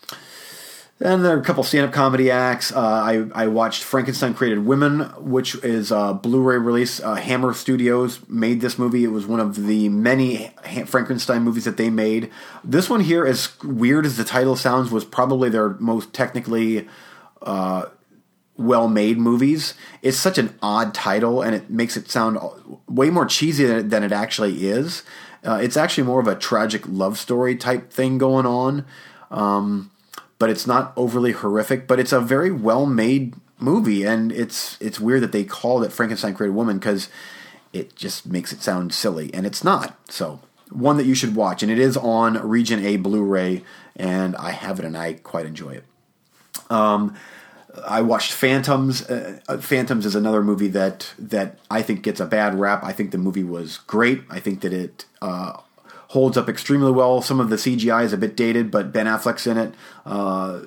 then 0.98 1.22
there 1.22 1.36
are 1.36 1.40
a 1.40 1.44
couple 1.44 1.62
stand-up 1.62 1.92
comedy 1.92 2.30
acts. 2.30 2.72
Uh, 2.72 2.80
I 2.80 3.44
I 3.44 3.46
watched 3.46 3.84
Frankenstein 3.84 4.34
Created 4.34 4.66
Women, 4.66 5.00
which 5.18 5.54
is 5.62 5.92
a 5.92 6.12
Blu-ray 6.14 6.58
release. 6.58 7.00
Uh, 7.00 7.14
Hammer 7.14 7.54
Studios 7.54 8.20
made 8.28 8.60
this 8.60 8.78
movie. 8.78 9.04
It 9.04 9.12
was 9.12 9.26
one 9.26 9.38
of 9.38 9.66
the 9.66 9.88
many 9.88 10.52
Frankenstein 10.86 11.42
movies 11.42 11.64
that 11.64 11.76
they 11.76 11.88
made. 11.88 12.30
This 12.64 12.90
one 12.90 13.00
here, 13.00 13.24
as 13.24 13.50
weird 13.62 14.06
as 14.06 14.16
the 14.16 14.24
title 14.24 14.56
sounds, 14.56 14.90
was 14.90 15.04
probably 15.04 15.48
their 15.48 15.70
most 15.78 16.12
technically 16.12 16.88
uh, 17.42 17.86
well-made 18.56 19.18
movies. 19.18 19.74
It's 20.02 20.18
such 20.18 20.36
an 20.36 20.58
odd 20.60 20.94
title, 20.94 21.42
and 21.42 21.54
it 21.54 21.70
makes 21.70 21.96
it 21.96 22.10
sound 22.10 22.38
way 22.88 23.08
more 23.08 23.24
cheesy 23.24 23.64
than 23.66 23.76
it, 23.78 23.90
than 23.90 24.02
it 24.02 24.10
actually 24.10 24.66
is. 24.66 25.04
Uh, 25.44 25.60
it's 25.62 25.76
actually 25.76 26.02
more 26.02 26.18
of 26.18 26.26
a 26.26 26.34
tragic 26.34 26.82
love 26.88 27.16
story 27.18 27.54
type 27.54 27.92
thing 27.92 28.18
going 28.18 28.46
on. 28.46 28.84
Um, 29.30 29.92
but 30.38 30.50
it's 30.50 30.66
not 30.66 30.92
overly 30.96 31.32
horrific. 31.32 31.86
But 31.86 32.00
it's 32.00 32.12
a 32.12 32.20
very 32.20 32.50
well 32.50 32.86
made 32.86 33.34
movie, 33.58 34.04
and 34.04 34.32
it's 34.32 34.76
it's 34.80 35.00
weird 35.00 35.22
that 35.22 35.32
they 35.32 35.44
called 35.44 35.84
it 35.84 35.92
Frankenstein 35.92 36.34
Created 36.34 36.54
Woman 36.54 36.78
because 36.78 37.08
it 37.72 37.94
just 37.94 38.26
makes 38.26 38.52
it 38.52 38.62
sound 38.62 38.94
silly, 38.94 39.32
and 39.34 39.46
it's 39.46 39.62
not. 39.62 39.98
So 40.10 40.40
one 40.70 40.96
that 40.96 41.06
you 41.06 41.14
should 41.14 41.34
watch, 41.34 41.62
and 41.62 41.72
it 41.72 41.78
is 41.78 41.96
on 41.96 42.34
Region 42.46 42.84
A 42.84 42.96
Blu-ray, 42.96 43.62
and 43.96 44.36
I 44.36 44.50
have 44.50 44.78
it, 44.78 44.84
and 44.84 44.96
I 44.96 45.14
quite 45.14 45.46
enjoy 45.46 45.70
it. 45.70 45.84
Um, 46.70 47.16
I 47.86 48.02
watched 48.02 48.32
Phantoms. 48.32 49.08
Uh, 49.08 49.40
Phantoms 49.60 50.06
is 50.06 50.14
another 50.14 50.42
movie 50.42 50.68
that 50.68 51.12
that 51.18 51.58
I 51.70 51.82
think 51.82 52.02
gets 52.02 52.20
a 52.20 52.26
bad 52.26 52.58
rap. 52.58 52.82
I 52.82 52.92
think 52.92 53.10
the 53.10 53.18
movie 53.18 53.44
was 53.44 53.78
great. 53.78 54.22
I 54.30 54.40
think 54.40 54.60
that 54.62 54.72
it 54.72 55.04
uh, 55.22 55.60
holds 56.08 56.36
up 56.36 56.48
extremely 56.48 56.90
well. 56.90 57.22
Some 57.22 57.40
of 57.40 57.50
the 57.50 57.56
CGI 57.56 58.04
is 58.04 58.12
a 58.12 58.18
bit 58.18 58.36
dated, 58.36 58.70
but 58.70 58.92
Ben 58.92 59.06
Affleck's 59.06 59.46
in 59.46 59.56
it. 59.56 59.74
Uh, 60.04 60.60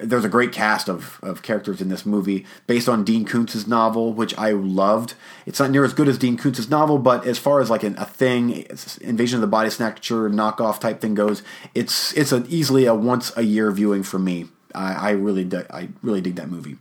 there's 0.00 0.24
a 0.24 0.28
great 0.28 0.52
cast 0.52 0.88
of, 0.88 1.18
of 1.22 1.42
characters 1.42 1.80
in 1.80 1.88
this 1.88 2.06
movie 2.06 2.46
based 2.66 2.88
on 2.88 3.04
Dean 3.04 3.24
Koontz's 3.24 3.66
novel, 3.66 4.12
which 4.12 4.36
I 4.38 4.52
loved. 4.52 5.14
It's 5.44 5.58
not 5.58 5.70
near 5.70 5.84
as 5.84 5.92
good 5.92 6.08
as 6.08 6.18
Dean 6.18 6.36
Koontz's 6.36 6.70
novel, 6.70 6.98
but 6.98 7.26
as 7.26 7.38
far 7.38 7.60
as 7.60 7.68
like 7.68 7.82
an, 7.82 7.96
a 7.98 8.04
thing, 8.04 8.64
Invasion 9.00 9.36
of 9.36 9.40
the 9.40 9.48
Body 9.48 9.70
Snatcher 9.70 10.30
knockoff 10.30 10.80
type 10.80 11.00
thing 11.00 11.14
goes, 11.14 11.42
it's 11.74 12.16
it's 12.16 12.30
an, 12.30 12.46
easily 12.48 12.84
a 12.84 12.94
once 12.94 13.36
a 13.36 13.42
year 13.42 13.70
viewing 13.72 14.04
for 14.04 14.18
me. 14.18 14.46
I, 14.74 14.92
I 14.92 15.10
really 15.10 15.48
I 15.70 15.88
really 16.02 16.20
dig 16.20 16.36
that 16.36 16.48
movie. 16.48 16.76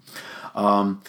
Um, 0.53 1.01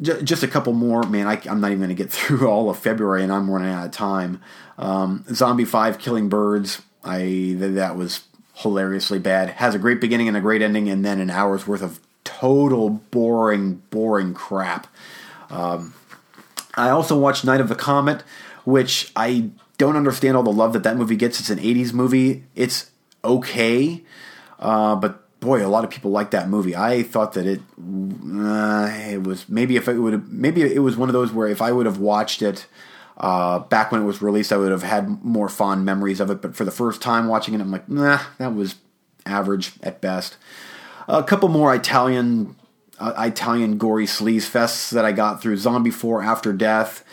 just 0.00 0.42
a 0.42 0.48
couple 0.48 0.72
more, 0.72 1.02
man. 1.04 1.26
I, 1.26 1.40
am 1.46 1.60
not 1.60 1.68
even 1.68 1.78
going 1.78 1.88
to 1.88 1.94
get 1.94 2.10
through 2.12 2.48
all 2.48 2.70
of 2.70 2.78
February, 2.78 3.22
and 3.22 3.32
I'm 3.32 3.50
running 3.50 3.70
out 3.70 3.86
of 3.86 3.92
time. 3.92 4.40
Um, 4.76 5.24
Zombie 5.32 5.64
Five: 5.64 5.98
Killing 5.98 6.28
Birds. 6.28 6.82
I 7.04 7.54
that 7.58 7.96
was 7.96 8.24
hilariously 8.54 9.18
bad. 9.18 9.50
Has 9.50 9.74
a 9.74 9.78
great 9.78 10.00
beginning 10.00 10.28
and 10.28 10.36
a 10.36 10.40
great 10.40 10.62
ending, 10.62 10.88
and 10.88 11.04
then 11.04 11.20
an 11.20 11.30
hour's 11.30 11.66
worth 11.66 11.82
of 11.82 12.00
total 12.24 12.90
boring, 12.90 13.82
boring 13.90 14.34
crap. 14.34 14.86
Um, 15.50 15.94
I 16.74 16.90
also 16.90 17.18
watched 17.18 17.44
Night 17.44 17.60
of 17.60 17.68
the 17.68 17.74
Comet, 17.74 18.22
which 18.64 19.10
I 19.16 19.50
don't 19.78 19.96
understand 19.96 20.36
all 20.36 20.42
the 20.42 20.52
love 20.52 20.72
that 20.72 20.82
that 20.82 20.96
movie 20.96 21.16
gets. 21.16 21.40
It's 21.40 21.50
an 21.50 21.58
'80s 21.58 21.92
movie. 21.92 22.44
It's 22.54 22.90
okay, 23.24 24.04
uh, 24.58 24.96
but 24.96 25.27
boy, 25.40 25.64
a 25.64 25.68
lot 25.68 25.84
of 25.84 25.90
people 25.90 26.10
like 26.10 26.30
that 26.32 26.48
movie. 26.48 26.74
I 26.74 27.02
thought 27.02 27.32
that 27.34 27.46
it 27.46 27.60
uh, 27.78 28.90
it 29.10 29.22
was 29.22 29.48
maybe 29.48 29.76
if 29.76 29.88
it 29.88 29.98
would 29.98 30.32
maybe 30.32 30.62
it 30.62 30.80
was 30.80 30.96
one 30.96 31.08
of 31.08 31.12
those 31.12 31.32
where 31.32 31.48
if 31.48 31.62
I 31.62 31.72
would 31.72 31.86
have 31.86 31.98
watched 31.98 32.42
it 32.42 32.66
uh, 33.16 33.60
back 33.60 33.92
when 33.92 34.02
it 34.02 34.04
was 34.04 34.22
released, 34.22 34.52
I 34.52 34.56
would 34.56 34.70
have 34.70 34.82
had 34.82 35.24
more 35.24 35.48
fond 35.48 35.84
memories 35.84 36.20
of 36.20 36.30
it. 36.30 36.42
But 36.42 36.56
for 36.56 36.64
the 36.64 36.70
first 36.70 37.00
time 37.00 37.28
watching 37.28 37.54
it, 37.54 37.60
I'm 37.60 37.70
like, 37.70 37.88
nah, 37.88 38.20
that 38.38 38.54
was 38.54 38.76
average 39.26 39.72
at 39.82 40.00
best. 40.00 40.36
A 41.06 41.22
couple 41.22 41.48
more 41.48 41.74
Italian 41.74 42.56
uh, 42.98 43.14
Italian 43.18 43.78
gory 43.78 44.06
sleaze 44.06 44.48
fests 44.50 44.90
that 44.90 45.04
I 45.04 45.12
got 45.12 45.40
through 45.40 45.56
Zombie 45.56 45.90
Four 45.90 46.22
After 46.22 46.52
Death, 46.52 47.04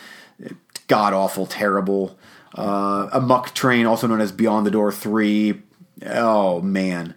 god 0.88 1.12
awful, 1.12 1.46
terrible. 1.46 2.18
Uh, 2.54 3.20
Muck 3.22 3.54
Train, 3.54 3.84
also 3.84 4.06
known 4.06 4.20
as 4.20 4.32
Beyond 4.32 4.66
the 4.66 4.70
Door 4.70 4.92
Three. 4.92 5.62
Oh 6.04 6.60
man 6.60 7.14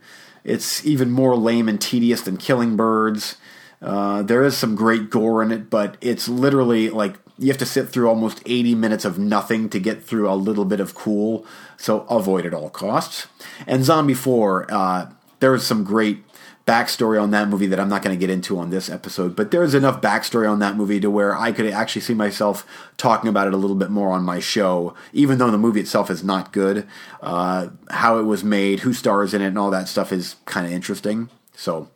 it's 0.49 0.83
even 0.85 1.11
more 1.11 1.35
lame 1.35 1.69
and 1.69 1.79
tedious 1.79 2.21
than 2.21 2.37
Killing 2.37 2.75
Birds. 2.75 3.37
Uh, 3.81 4.23
there 4.23 4.43
is 4.43 4.57
some 4.57 4.75
great 4.75 5.09
gore 5.09 5.43
in 5.43 5.51
it, 5.51 5.69
but 5.69 5.95
it's 6.01 6.27
literally 6.27 6.89
like 6.89 7.15
you 7.37 7.47
have 7.47 7.57
to 7.59 7.65
sit 7.65 7.89
through 7.89 8.09
almost 8.09 8.41
80 8.45 8.75
minutes 8.75 9.05
of 9.05 9.17
nothing 9.17 9.69
to 9.69 9.79
get 9.79 10.03
through 10.03 10.29
a 10.29 10.33
little 10.33 10.65
bit 10.65 10.79
of 10.79 10.95
cool. 10.95 11.45
So 11.77 12.01
avoid 12.09 12.45
at 12.45 12.53
all 12.53 12.69
costs. 12.69 13.27
And 13.67 13.85
Zombie 13.85 14.13
4, 14.13 14.65
uh, 14.69 15.11
there 15.39 15.55
is 15.55 15.65
some 15.65 15.83
great 15.83 16.28
backstory 16.69 17.19
on 17.19 17.31
that 17.31 17.47
movie 17.47 17.65
that 17.65 17.79
I'm 17.79 17.89
not 17.89 18.03
going 18.03 18.15
to 18.15 18.19
get 18.19 18.29
into 18.29 18.59
on 18.59 18.69
this 18.69 18.91
episode, 18.91 19.35
but 19.35 19.49
there's 19.49 19.73
enough 19.73 20.01
backstory 20.01 20.47
on 20.47 20.59
that 20.59 20.75
movie 20.75 20.99
to 20.99 21.09
where 21.09 21.35
I 21.35 21.51
could 21.51 21.65
actually 21.65 22.03
see 22.03 22.13
myself 22.13 22.63
talking 22.95 23.27
about 23.27 23.47
it 23.47 23.55
a 23.55 23.57
little 23.57 23.75
bit 23.75 23.89
more 23.89 24.11
on 24.11 24.23
my 24.23 24.39
show, 24.39 24.93
even 25.11 25.39
though 25.39 25.49
the 25.49 25.57
movie 25.57 25.79
itself 25.79 26.11
is 26.11 26.23
not 26.23 26.53
good. 26.53 26.85
Uh, 27.21 27.69
how 27.89 28.19
it 28.19 28.23
was 28.23 28.43
made, 28.43 28.81
who 28.81 28.93
stars 28.93 29.33
in 29.33 29.41
it, 29.41 29.47
and 29.47 29.57
all 29.57 29.71
that 29.71 29.87
stuff 29.87 30.13
is 30.13 30.35
kind 30.45 30.67
of 30.67 30.71
interesting. 30.71 31.29
So, 31.55 31.89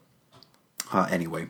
uh, 0.92 1.08
anyway. 1.12 1.50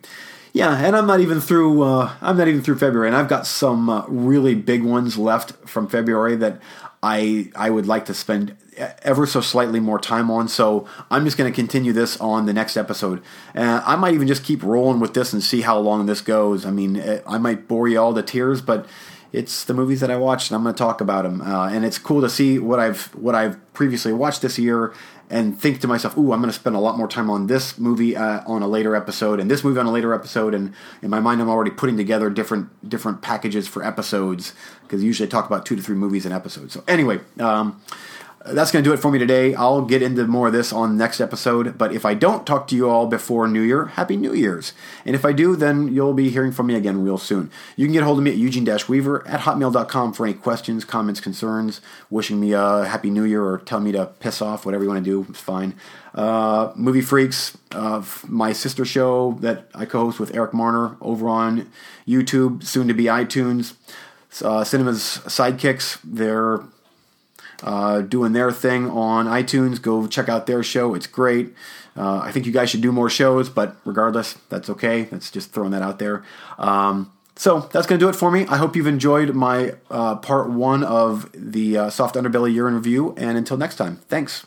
Yeah, 0.52 0.76
and 0.76 0.94
I'm 0.94 1.06
not 1.06 1.20
even 1.20 1.40
through. 1.40 1.82
Uh, 1.82 2.12
I'm 2.20 2.36
not 2.36 2.46
even 2.46 2.62
through 2.62 2.78
February, 2.78 3.08
and 3.08 3.16
I've 3.16 3.28
got 3.28 3.46
some 3.46 3.88
uh, 3.88 4.04
really 4.06 4.54
big 4.54 4.82
ones 4.84 5.16
left 5.16 5.52
from 5.66 5.88
February 5.88 6.36
that 6.36 6.60
I 7.04 7.50
I 7.54 7.68
would 7.68 7.86
like 7.86 8.06
to 8.06 8.14
spend 8.14 8.56
ever 9.02 9.26
so 9.26 9.42
slightly 9.42 9.78
more 9.78 9.98
time 9.98 10.30
on. 10.30 10.48
So 10.48 10.88
I'm 11.10 11.24
just 11.24 11.36
going 11.36 11.52
to 11.52 11.54
continue 11.54 11.92
this 11.92 12.18
on 12.18 12.46
the 12.46 12.52
next 12.54 12.78
episode. 12.78 13.22
Uh, 13.54 13.82
I 13.84 13.94
might 13.94 14.14
even 14.14 14.26
just 14.26 14.42
keep 14.42 14.62
rolling 14.62 15.00
with 15.00 15.12
this 15.12 15.32
and 15.34 15.42
see 15.42 15.60
how 15.60 15.78
long 15.78 16.06
this 16.06 16.22
goes. 16.22 16.64
I 16.64 16.70
mean, 16.70 16.96
eh, 16.96 17.20
I 17.26 17.36
might 17.38 17.68
bore 17.68 17.88
you 17.88 18.00
all 18.00 18.14
to 18.14 18.22
tears, 18.22 18.62
but 18.62 18.86
it's 19.34 19.64
the 19.64 19.74
movies 19.74 20.00
that 20.00 20.10
I 20.10 20.16
watched, 20.16 20.50
and 20.50 20.56
I'm 20.56 20.62
going 20.62 20.74
to 20.74 20.78
talk 20.78 21.00
about 21.00 21.24
them. 21.24 21.42
Uh, 21.42 21.68
and 21.68 21.84
it's 21.84 21.98
cool 21.98 22.20
to 22.20 22.30
see 22.30 22.58
what 22.58 22.78
I've 22.78 23.06
what 23.14 23.34
I've 23.34 23.58
previously 23.74 24.12
watched 24.12 24.42
this 24.42 24.58
year, 24.58 24.94
and 25.28 25.60
think 25.60 25.80
to 25.80 25.88
myself, 25.88 26.16
"Ooh, 26.16 26.32
I'm 26.32 26.40
going 26.40 26.52
to 26.52 26.58
spend 26.58 26.76
a 26.76 26.78
lot 26.78 26.96
more 26.96 27.08
time 27.08 27.28
on 27.28 27.48
this 27.48 27.76
movie 27.76 28.16
uh, 28.16 28.42
on 28.46 28.62
a 28.62 28.68
later 28.68 28.94
episode, 28.94 29.40
and 29.40 29.50
this 29.50 29.64
movie 29.64 29.80
on 29.80 29.86
a 29.86 29.92
later 29.92 30.14
episode." 30.14 30.54
And 30.54 30.72
in 31.02 31.10
my 31.10 31.18
mind, 31.18 31.40
I'm 31.40 31.50
already 31.50 31.72
putting 31.72 31.96
together 31.96 32.30
different 32.30 32.88
different 32.88 33.22
packages 33.22 33.66
for 33.66 33.84
episodes 33.84 34.54
because 34.82 35.02
usually 35.02 35.28
I 35.28 35.30
talk 35.30 35.46
about 35.46 35.66
two 35.66 35.74
to 35.74 35.82
three 35.82 35.96
movies 35.96 36.24
an 36.24 36.32
episode. 36.32 36.70
So 36.70 36.84
anyway. 36.86 37.18
Um, 37.40 37.82
that's 38.44 38.70
going 38.70 38.84
to 38.84 38.88
do 38.88 38.92
it 38.92 38.98
for 38.98 39.10
me 39.10 39.18
today. 39.18 39.54
I'll 39.54 39.80
get 39.80 40.02
into 40.02 40.26
more 40.26 40.48
of 40.48 40.52
this 40.52 40.70
on 40.70 40.98
next 40.98 41.18
episode. 41.20 41.78
But 41.78 41.94
if 41.94 42.04
I 42.04 42.12
don't 42.12 42.46
talk 42.46 42.68
to 42.68 42.76
you 42.76 42.90
all 42.90 43.06
before 43.06 43.48
New 43.48 43.62
Year, 43.62 43.86
Happy 43.86 44.18
New 44.18 44.34
Year's. 44.34 44.74
And 45.06 45.16
if 45.16 45.24
I 45.24 45.32
do, 45.32 45.56
then 45.56 45.94
you'll 45.94 46.12
be 46.12 46.28
hearing 46.28 46.52
from 46.52 46.66
me 46.66 46.74
again 46.74 47.02
real 47.02 47.16
soon. 47.16 47.50
You 47.76 47.86
can 47.86 47.94
get 47.94 48.02
hold 48.02 48.18
of 48.18 48.24
me 48.24 48.32
at 48.32 48.36
eugene-weaver 48.36 49.26
at 49.26 49.40
hotmail.com 49.40 50.12
for 50.12 50.26
any 50.26 50.34
questions, 50.34 50.84
comments, 50.84 51.20
concerns, 51.20 51.80
wishing 52.10 52.38
me 52.38 52.52
a 52.52 52.84
Happy 52.84 53.08
New 53.08 53.24
Year 53.24 53.42
or 53.42 53.58
telling 53.58 53.84
me 53.84 53.92
to 53.92 54.06
piss 54.20 54.42
off, 54.42 54.66
whatever 54.66 54.84
you 54.84 54.90
want 54.90 55.02
to 55.02 55.10
do. 55.10 55.26
It's 55.30 55.40
fine. 55.40 55.74
Uh, 56.14 56.70
Movie 56.76 57.00
Freaks, 57.00 57.56
uh, 57.72 58.04
my 58.28 58.52
sister 58.52 58.84
show 58.84 59.38
that 59.40 59.68
I 59.74 59.86
co-host 59.86 60.20
with 60.20 60.34
Eric 60.34 60.52
Marner 60.52 60.96
over 61.00 61.28
on 61.28 61.70
YouTube, 62.06 62.62
soon 62.62 62.88
to 62.88 62.94
be 62.94 63.04
iTunes. 63.04 63.74
Uh, 64.42 64.64
Cinema's 64.64 65.20
Sidekicks, 65.26 65.98
they're 66.04 66.60
uh, 67.64 68.02
doing 68.02 68.32
their 68.32 68.52
thing 68.52 68.88
on 68.88 69.26
iTunes. 69.26 69.82
Go 69.82 70.06
check 70.06 70.28
out 70.28 70.46
their 70.46 70.62
show. 70.62 70.94
It's 70.94 71.08
great. 71.08 71.54
Uh, 71.96 72.18
I 72.18 72.30
think 72.30 72.46
you 72.46 72.52
guys 72.52 72.70
should 72.70 72.82
do 72.82 72.92
more 72.92 73.10
shows, 73.10 73.48
but 73.48 73.76
regardless, 73.84 74.34
that's 74.48 74.68
okay. 74.70 75.04
That's 75.04 75.30
just 75.30 75.52
throwing 75.52 75.70
that 75.72 75.82
out 75.82 75.98
there. 75.98 76.22
Um, 76.58 77.10
so 77.36 77.60
that's 77.72 77.86
going 77.86 77.98
to 77.98 78.04
do 78.04 78.08
it 78.08 78.14
for 78.14 78.30
me. 78.30 78.46
I 78.46 78.58
hope 78.58 78.76
you've 78.76 78.86
enjoyed 78.86 79.34
my 79.34 79.74
uh, 79.90 80.16
part 80.16 80.50
one 80.50 80.84
of 80.84 81.30
the 81.34 81.76
uh, 81.78 81.90
Soft 81.90 82.14
Underbelly 82.14 82.54
in 82.54 82.74
Review. 82.74 83.14
And 83.16 83.36
until 83.36 83.56
next 83.56 83.76
time, 83.76 83.96
thanks. 84.08 84.46